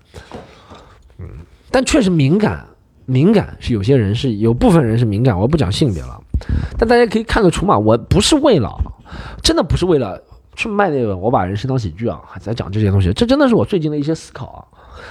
[1.20, 1.28] 嗯，
[1.70, 2.66] 但确实敏感，
[3.06, 6.20] 敏感是有些人是有部分人是敏感，我不讲性别了，
[6.78, 8.76] 但大家可以看得出嘛，我不是为了，
[9.44, 10.22] 真的不是为了。
[10.56, 14.60] 去卖那个，我把人生当喜剧啊，还在讲这些东西，这真的是我最近的一些思考啊，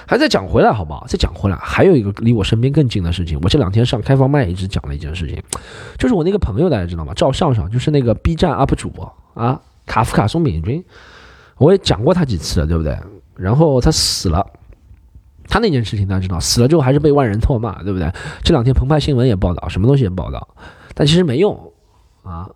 [0.07, 1.05] 还在讲回来，好不好？
[1.07, 5.41] 再讲回来，还有一个离我身边更近的事情，我这两天上开放麦一直讲了一件事情，
[5.97, 7.13] 就是我那个朋友，大家知道吗？
[7.15, 8.91] 赵尚尚，就是那个 B 站 UP 主
[9.33, 10.83] 啊，卡夫卡松饼君，
[11.57, 12.97] 我也讲过他几次了，对不对？
[13.35, 14.45] 然后他死了，
[15.47, 18.11] 他那件事情大家知道，死了之后还是被万人唾骂，对不对？
[18.43, 20.47] 这两天澎湃新闻也报道，什么东西也报道，
[20.93, 21.71] 但其实没用
[22.23, 22.49] 啊。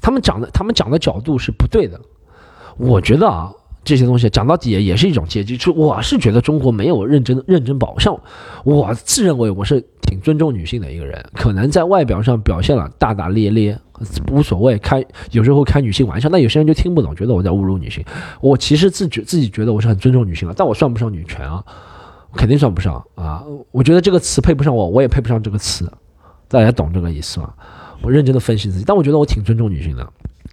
[0.00, 2.00] 他们讲的，他们讲的角度是不对的。
[2.76, 3.52] 我觉得啊，
[3.84, 5.56] 这些东西讲到底也是一种阶级。
[5.56, 8.18] 就我是觉得中国没有认真认真保，像
[8.64, 13.78] 我自认为我是挺尊重女性的一个人，可能在外表上表现了大大咧咧，
[14.30, 18.04] 无所谓，开有时候开女性玩笑，那有些人就听不懂，觉得我在侮辱女性。
[18.40, 21.64] 我其实自觉自己觉得我是很尊重女性的，但我算不上女权啊。
[22.34, 23.42] 肯定算不上啊。
[23.72, 25.90] 我觉得这个词配不上我，我也配不上这个词，
[26.46, 27.54] 大家懂这个意思吗？
[28.02, 30.02] 我认真的分析自己，但我觉得我挺尊重女性的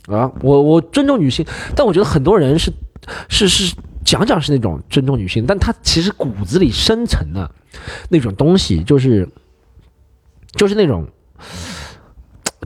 [0.07, 2.71] 啊，我我尊重女性，但我觉得很多人是
[3.29, 7.49] 是是讲讲是那种尊重女性，但他其实骨子里深层的
[8.09, 9.27] 那种东西就是
[10.53, 11.07] 就是那种。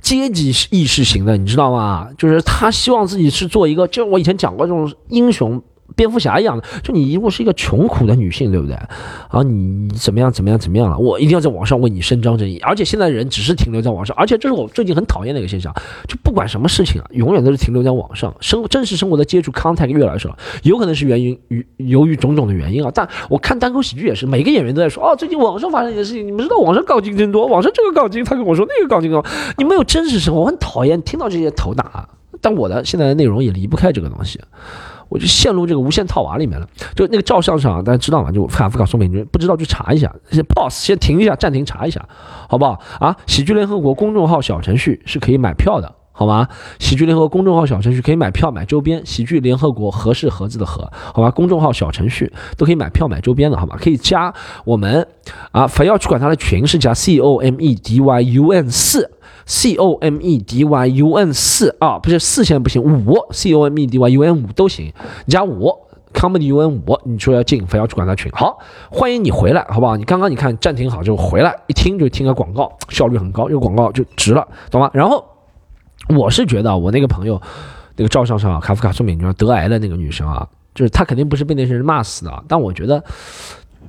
[0.01, 2.09] 阶级意识型的，你知道吗？
[2.17, 5.61] 就是他希望自己是做一个，就我以前讲过这种英雄。
[5.95, 8.75] 蝙蝠侠一样的，就你如果是一个穷苦的女性，对不对？
[8.75, 10.97] 啊，你怎么样怎么样怎么样了？
[10.97, 12.59] 我一定要在网上为你伸张正义。
[12.59, 15.73] 而且现在人只是停留在网上，而且这是我最近很讨厌的一个现象，
[16.07, 20.37] 就不管什么事情啊，永远都是停留在网上，生真实生活的接触 contact 越来越少。
[20.63, 22.91] 有可能是源于于由于种种的原因啊。
[22.93, 29.25] 但我看单口喜剧也是，每个演员都在说哦，最近网上发生一件事情，你们知道网上杠精真多，网上这个杠精他跟我说那个杠精哦，
[29.57, 32.07] 你没有真实生活，我很讨厌听到这些头大。
[32.41, 34.39] 但我的现在的内容也离不开这个东西。
[35.09, 36.67] 我就陷入这个无限套娃里面了。
[36.95, 38.31] 就那个照相上，大家知道吗？
[38.31, 40.13] 就卡夫卡宋美龄，不知道去查一下。
[40.31, 42.07] 先 pause，先停一下，暂停查一下，
[42.47, 42.79] 好不好？
[42.99, 46.47] 啊，喜剧联合国公众号小程序是可以买票的，好吗？
[46.79, 49.05] 喜剧联合公众号小程序可以买票买周边。
[49.05, 51.31] 喜剧联合国合是盒子的盒，好吧？
[51.31, 53.75] 公众号小程序都可以买票买周边的，好吗？
[53.79, 55.07] 可以加我们
[55.51, 59.09] 啊，非要去管他的群是加 c o m e d y u n 四。
[59.49, 64.23] C o m e d y u n 四啊，不是四现在不行，五 c o m e d y u
[64.23, 64.93] n 五都行，
[65.27, 65.73] 加五
[66.13, 68.59] comedy u n 五，你说要进，非要去管他群，好，
[68.91, 69.97] 欢迎你回来，好不好？
[69.97, 74.91] 你刚刚你看暂停好就回来，一听就听个广告，效率很高，这个广告就值了，懂吗？
[74.93, 75.25] 然后
[76.15, 77.41] 我是觉得我那个朋友，
[77.95, 83.03] 那个赵尚尚啊，卡夫卡说美女得癌的那个女生啊，就是她肯定不是被那些人骂死的，但我觉得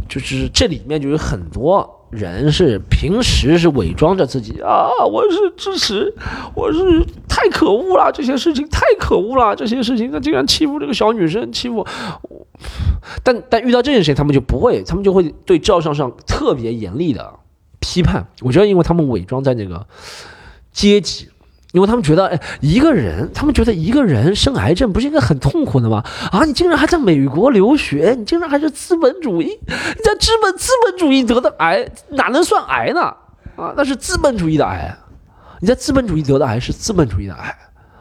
[0.08, 1.96] 就是这里面就有很多。
[2.10, 6.12] 人是平时是伪装着自己啊，我是支持，
[6.56, 11.86] 我是太可恶了，这些事情太可恶了，这些事情他竟然欺负这个小女生，欺负
[12.22, 12.46] 我，
[13.22, 17.32] 但但遇到这件事情，他们就不会，他们就会对赵尚尚特别严厉的
[17.78, 18.26] 批判。
[18.40, 19.86] 我觉得，因为他们伪装在那个
[20.72, 21.28] 阶级。
[21.72, 26.04] 因为他们觉得，哎，一个人，他们觉得一个人生癌症不是应该很痛苦的吗？
[26.32, 33.00] 啊，你竟然还在美国留学，你竟然还是资本主义，你在资本资本主义得的癌哪能算癌呢？
[33.56, 34.96] 啊，那是资本主义的癌，
[35.60, 37.56] 你在资本主义得的癌是资本主义的癌，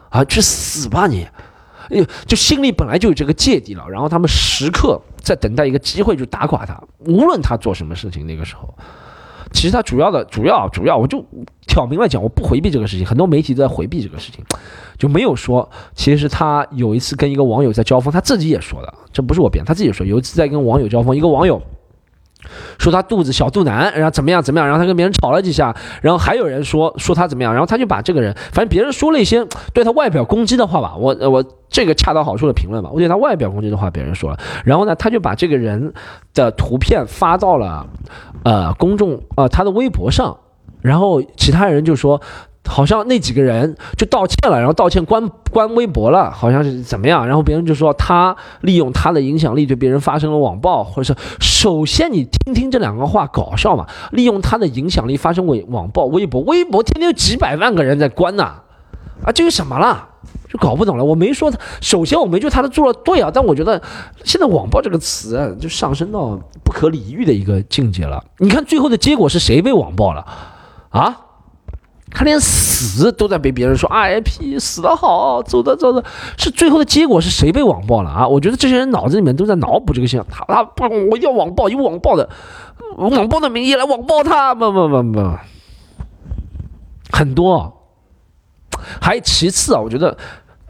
[0.08, 1.28] 啊，去死吧你！
[1.90, 8.72] 哎，就心里本来就有这个芥蒂了，然后他们时刻在等待一个机会就打垮他，无论他做什么事情，那个时候。
[9.52, 11.24] 其实他主要的主要主要，我就
[11.66, 13.04] 挑明了讲，我不回避这个事情。
[13.04, 14.44] 很多媒体都在回避这个事情，
[14.98, 21.60] 就没有说，其实他有一次跟一个网友在交锋，他自己也说的，这不是我编，他自己说有一次在跟网友交锋，一个网友。
[22.78, 35.92] 说他肚子小肚腩，然后怎么样怎么样，然后他跟别人吵了几下，然后还有人说说他怎么样，然后他就把这个人，反正别人说了一些对他外表攻击的话吧，我我这个恰到好处的评论吧，我对他外表攻击的话别人说了，然后呢他就把这个人
[36.34, 37.86] 的图片发到了
[38.44, 40.36] 呃公众呃他的微博上，
[40.80, 42.20] 然后其他人就说。
[42.70, 47.26] 好像那几个人就道歉了，然后道歉关关微博了，好像是怎么样？
[47.26, 53.86] 然后别人就说他利用他的影响力对别人发生了网暴，或者是首先你听听这两个话搞笑嘛？
[54.12, 58.62] 利用他的影响力发生网网暴，微博微博天天有几百万个人在关呐，
[59.24, 60.06] 啊，这是什么了？
[60.48, 61.04] 就搞不懂了。
[61.04, 63.80] 我没说他，首先我没觉得他的做了对啊，但我觉得
[64.24, 68.22] 现在网暴这个词就上升到不可理喻的一个境界了。
[68.38, 70.24] 你看最后的结果是谁被网暴了
[70.90, 71.16] 啊？
[72.10, 76.04] 他连死都在被别人说 IP 死的好，走的走的，
[76.36, 78.26] 是最后的结果是谁被网暴了啊？
[78.26, 82.28] 我觉得这些人脑子里面都在脑补这个现象，他他不，我要网暴，有网暴的，
[82.96, 85.30] 网暴的名义来网暴他，不不不不，
[87.12, 87.76] 很多。
[89.00, 90.16] 还其次啊，我觉得。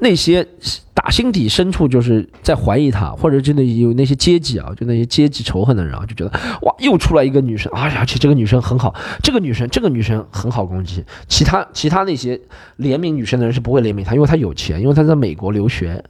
[0.01, 0.47] 那些
[0.95, 6.31] 打心底深处就是在怀疑他，或者真的有那些阶级啊，就那些阶级仇恨的人啊，就觉得
[6.63, 12.37] 哇，又出来一个女生啊，而且这个女生很好，这个女生这个女生很好攻击，其他其他那些
[12.79, 16.03] 怜悯女生的人是不会怜悯她，因为她有钱，因为她在美国留学，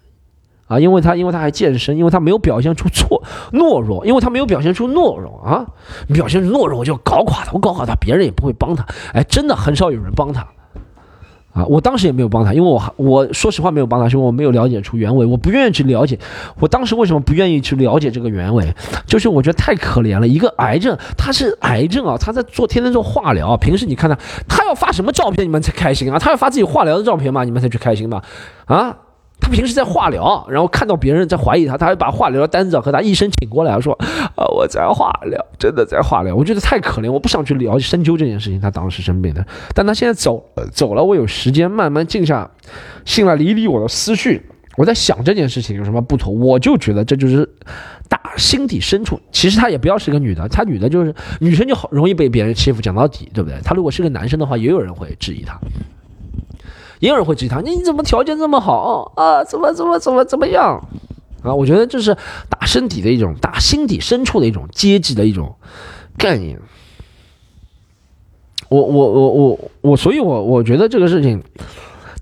[0.66, 3.22] 啊，因为她因为她还健身，因为她没有表现出错
[3.53, 5.66] 懦弱，因为她没有表现出懦弱啊，
[6.12, 10.46] 表现出懦弱我就搞垮她，我搞垮她，别人也不会帮她，哎，真的很少有人帮她。
[11.52, 16.18] 啊，我当时也没有帮他，因为我我说实话没有帮他，是因为我没有了解出原委，我不愿意去了解。
[16.60, 18.72] 我当时为什么不愿意去了解这个原委？
[19.07, 24.16] 就是我觉得太可怜了，一个癌症，他是癌症啊，他在做天天做化疗，平时你看他，
[24.48, 26.18] 他要发什么照片你们才开心啊？
[26.18, 27.42] 他要发自己化疗的照片吗？
[27.42, 28.22] 你们才去开心吗？
[28.66, 28.96] 啊？
[29.41, 33.93] 他平时在化疗，然后看到别人在怀疑他，他还把化疗的单子和他医生请过来，说
[34.36, 38.61] ：“啊，我在化疗，真的在化疗。”我觉得太可怜，我不想去聊深究这件事情。
[38.61, 42.51] 他当时生病的，但他现在走走了，我有时间慢慢静下
[43.05, 44.43] 心来理理我的思绪，
[44.76, 47.49] 我在想这件事情有什么不妥，我就觉得这就是
[48.09, 53.59] 打心底深处，其实她也不要是个女的，她女的就是女生就好容易被别人欺负，讲到底，对不对？
[53.64, 55.59] 她如果是个男生的话，也有人会质疑她，
[57.01, 59.42] 也有人会质疑他，你怎么条件这么好啊？
[59.42, 60.80] 怎么怎么怎么怎么样？
[61.42, 62.16] 啊，我觉得这是
[62.48, 65.57] 打身体的一种，打心底深处的一种阶级的一种
[66.16, 66.61] 概念。
[68.68, 71.42] 我我我我我，所以我我觉得这个事情。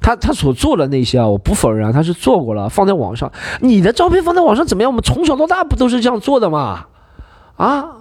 [0.01, 3.31] 他他所做的那些啊，我不否认啊，他是做过了，放在网上。
[3.61, 4.91] 你的照片放在网上怎么样？
[4.91, 6.87] 我们从小到大不都是这样做的吗？
[7.57, 7.97] 啊，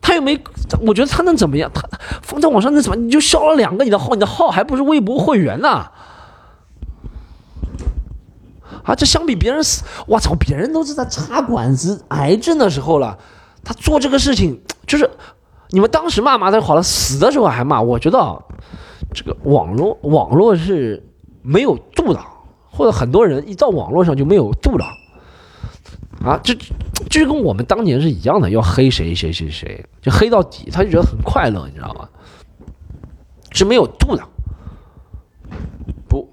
[0.00, 0.38] 他又没，
[0.86, 1.70] 我觉得他能怎么样？
[1.74, 1.82] 他
[2.22, 2.96] 放在网上能怎么？
[2.96, 5.68] 你就消了两个你的号，你的号还不是微博会员呢？
[8.84, 13.18] 啊，这相比别人死，我操，别人都是在插管子、癌症的时候了，
[13.62, 15.10] 他做这个事情，就是
[15.70, 17.80] 你们当时骂骂他好了，死的时候还骂。
[17.80, 18.42] 我觉得
[19.12, 21.04] 这个网络网络是。
[21.42, 22.20] 没有度的，
[22.70, 24.84] 或者很多人一到网络上就没有度的，
[26.24, 26.54] 啊，这
[27.08, 32.08] 就跟我们当年是一样的，要黑谁谁谁谁，就黑到底，他就觉得很快乐，你知道吗？
[33.52, 34.22] 是没有度的，
[36.08, 36.30] 不，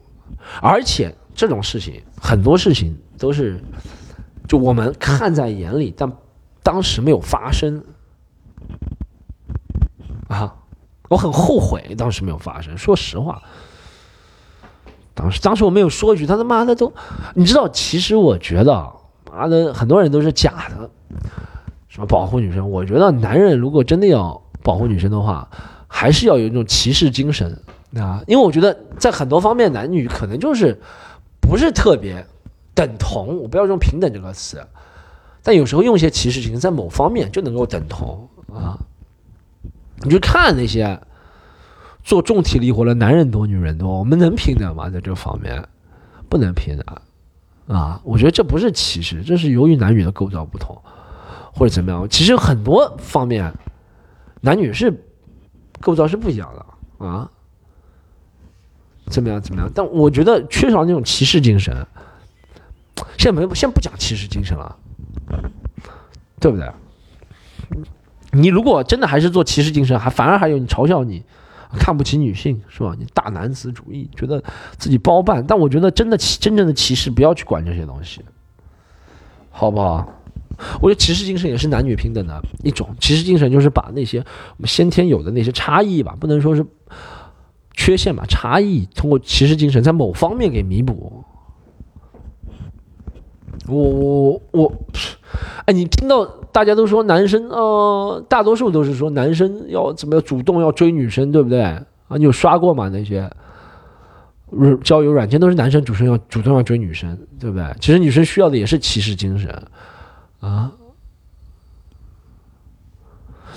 [0.61, 3.59] 而且这种事情很多事情都是，
[4.47, 6.11] 就我们看在眼里，但
[6.61, 7.83] 当时没有发生，
[10.27, 10.53] 啊，
[11.09, 13.41] 我很后悔当时没有发生，说实话。
[15.15, 16.93] 当时，当时我没有说一句，他他妈的都，
[17.33, 18.93] 你知道，其实我觉得，
[19.37, 20.89] 妈的，很多人都是假的，
[21.87, 22.69] 什么保护女生。
[22.69, 25.47] 我觉得男人如果真的要保护女生的话，
[25.87, 27.57] 还是要有一种骑士精神
[27.95, 30.77] 啊，因为我觉得在很多方面，男女可能就是
[31.39, 32.25] 不是特别
[32.73, 33.37] 等同。
[33.41, 34.65] 我不要用平等这个词，
[35.43, 38.77] 但有时候用一些骑士精神，在某方面就能够等同啊。
[40.01, 40.99] 你去看那些。
[42.03, 44.89] 做重体力活的男人多，女人多，我们能平等吗？
[44.89, 45.61] 在这方面，
[46.29, 46.85] 不能平等
[47.67, 47.99] 啊！
[48.03, 50.81] 我觉得这不是歧视，这是由于男女的构造不同，
[51.53, 52.07] 或者怎么样。
[52.09, 53.53] 其实很多方面，
[54.41, 55.05] 男女是
[55.81, 57.29] 构造是不一样的啊。
[59.09, 59.41] 怎么样？
[59.41, 59.69] 怎么样？
[59.73, 61.75] 但我觉得缺少那种骑士精神。
[63.17, 64.75] 现在没，先不讲骑士精神了，
[66.39, 66.71] 对不对？
[68.31, 71.23] 你如果真的还是做骑士精神，还反而还有你嘲笑你。
[71.73, 72.95] 看不起女性是吧？
[72.97, 74.43] 你大男子主义，觉得
[74.77, 75.43] 自己包办。
[75.45, 78.21] 但我觉得真的真正的歧视，不要去管这些东西，
[79.49, 80.07] 好不好？
[80.81, 82.89] 我觉得骑士精神也是男女平等的一种。
[82.99, 86.65] 骑士精神就是把那些我们先天有的那些差异吧，不能说是
[87.73, 91.23] 缺陷吧，差异通过骑士精神在某方面给弥补。
[93.67, 94.73] 我我我，
[95.65, 96.25] 哎，你听到？
[96.49, 101.61] 大家都说男生，呃，大多数都是说男生要怎么样主动要追女生，对不对？
[101.61, 101.85] 啊，
[102.17, 102.89] 你有刷过吗？
[102.89, 103.29] 那些
[104.83, 107.63] 交友软件都是男生主动要主动要追女生，对不对？
[107.79, 109.51] 其实女生需要的也是骑士精神，
[110.39, 110.71] 啊，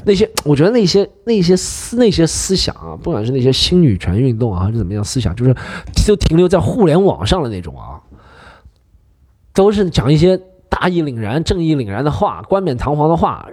[0.05, 5.57] 那些我觉得那些那些思那些思想啊，不管是那些新女权运动啊，还是怎么样思想，就是
[6.07, 7.97] 都停留在互联网上的那种啊，
[9.55, 10.41] 都是讲一些。
[10.73, 13.45] 大义凛然、正义凛然的话，冠冕堂皇的话，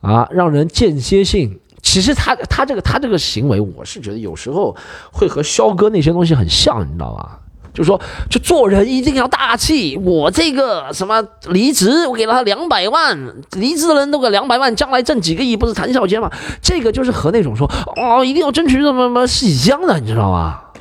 [0.00, 1.60] 啊，让人间歇性。
[1.80, 4.76] 其实他他这个他这个行为，我是觉得有时候
[5.12, 7.38] 会和肖哥那些东西很像，你知道吧？
[7.72, 9.96] 就说就做人一定要大气。
[9.96, 13.16] 我这个什么离职，我给了他两百万，
[13.52, 16.28] 离职的人都给两百万，将来挣几个亿不是谈笑间吗？
[16.60, 20.72] 这个就是和那种说哦一定要争取什么什么是一样的，你知道吧？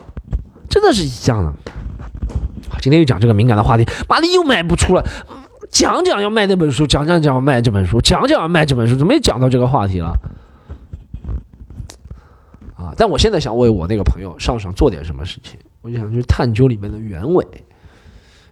[0.68, 1.54] 真的是一样的。
[2.82, 5.06] 今天又讲这个敏感的话题，妈的又卖不出了。
[5.70, 10.18] 讲讲要卖那本书，讲讲讲要卖这本书，讲讲要卖这本书，怎么又讲到这个话题了？
[12.76, 12.94] 啊！
[12.96, 17.46] 但我现在想为我那个朋友上上做点什么事情，我就想去探究里面的原委。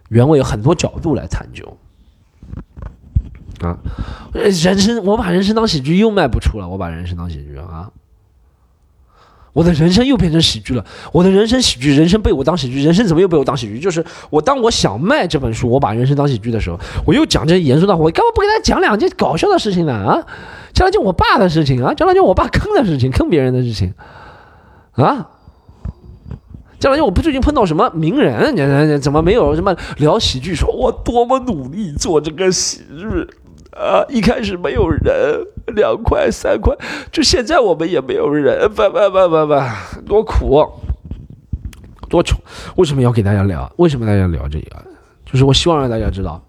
[0.08, 1.76] 原委有很多角度来探究。
[3.60, 3.78] 啊，
[4.34, 7.90] 人生我把人生当喜剧又卖不出了，我把人生当喜剧啊。
[9.56, 10.84] 我的人生又变成喜剧了。
[11.12, 13.80] 我的人生喜剧，人生被我当喜剧，人生怎么又被我当喜剧？
[13.80, 19.94] 就是我当我想卖这本书，我把人生当喜剧的时候，我又讲这些严肃的话，我干嘛不给他讲两件搞笑的事情呢？
[19.94, 20.26] 啊，
[20.74, 23.94] 讲两件我爸的事情啊，讲两件我爸坑的事情，坑别人的事情
[24.92, 25.30] 啊，
[26.78, 30.54] 讲两件我不最近碰到什么名人，你怎么没有什么聊喜剧？
[30.54, 33.26] 说我多么努力做这个喜剧。
[33.76, 34.04] 啊！
[34.08, 36.74] 一开始没有人，两块三块，
[37.12, 39.54] 就现在我们也没有人，不不不不不，
[40.06, 40.66] 多苦，
[42.08, 42.38] 多穷。
[42.76, 43.70] 为什么要给大家聊？
[43.76, 44.76] 为什么大家聊这个？
[45.24, 46.42] 就是我希望让大家知道，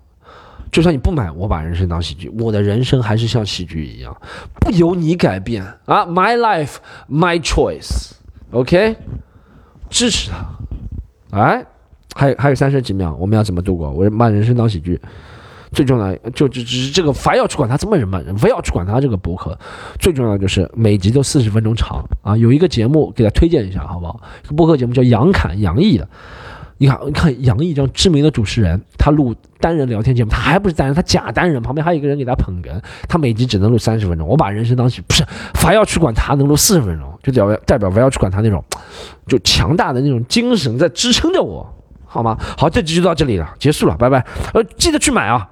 [0.72, 4.16] 就算你不买，我把人生当喜剧，我的人生还是像喜剧一样，
[4.60, 6.78] 不由你改变啊！My life,
[7.12, 8.12] my choice.
[8.52, 8.96] OK，
[9.90, 11.66] 支持他，哎。
[12.16, 13.92] 还有还有三十几秒，我们要怎么度过？
[13.92, 15.00] 我把人生当喜剧。
[15.72, 19.58] 最重要就只只是这个，凡要去管他这么人嘛，非要去管他这个博客。
[20.00, 22.38] 最重要就是每集都四十分钟长啊！
[22.38, 24.20] 有一个节目给他推荐一下，好不好？
[24.44, 26.08] 这个播客节目叫杨侃杨毅的。
[26.80, 32.70] 你看，你看杨毅这样知名的主持人，他录单人聊天节目，他还不是单人，他假单人，旁边还有一个人给他捧哏。
[33.10, 34.28] 他每集只能录三十分钟。
[34.28, 38.64] 我把人生当喜，不是凡要去管他能录四十分钟，就代表代表凡要去管他那种，
[39.26, 41.68] 就强大的那种精神在支撑着我，
[42.06, 42.38] 好吗？
[42.56, 44.24] 好，这集就到这里了，结束了，拜拜。
[44.54, 45.50] 呃，记得去买啊。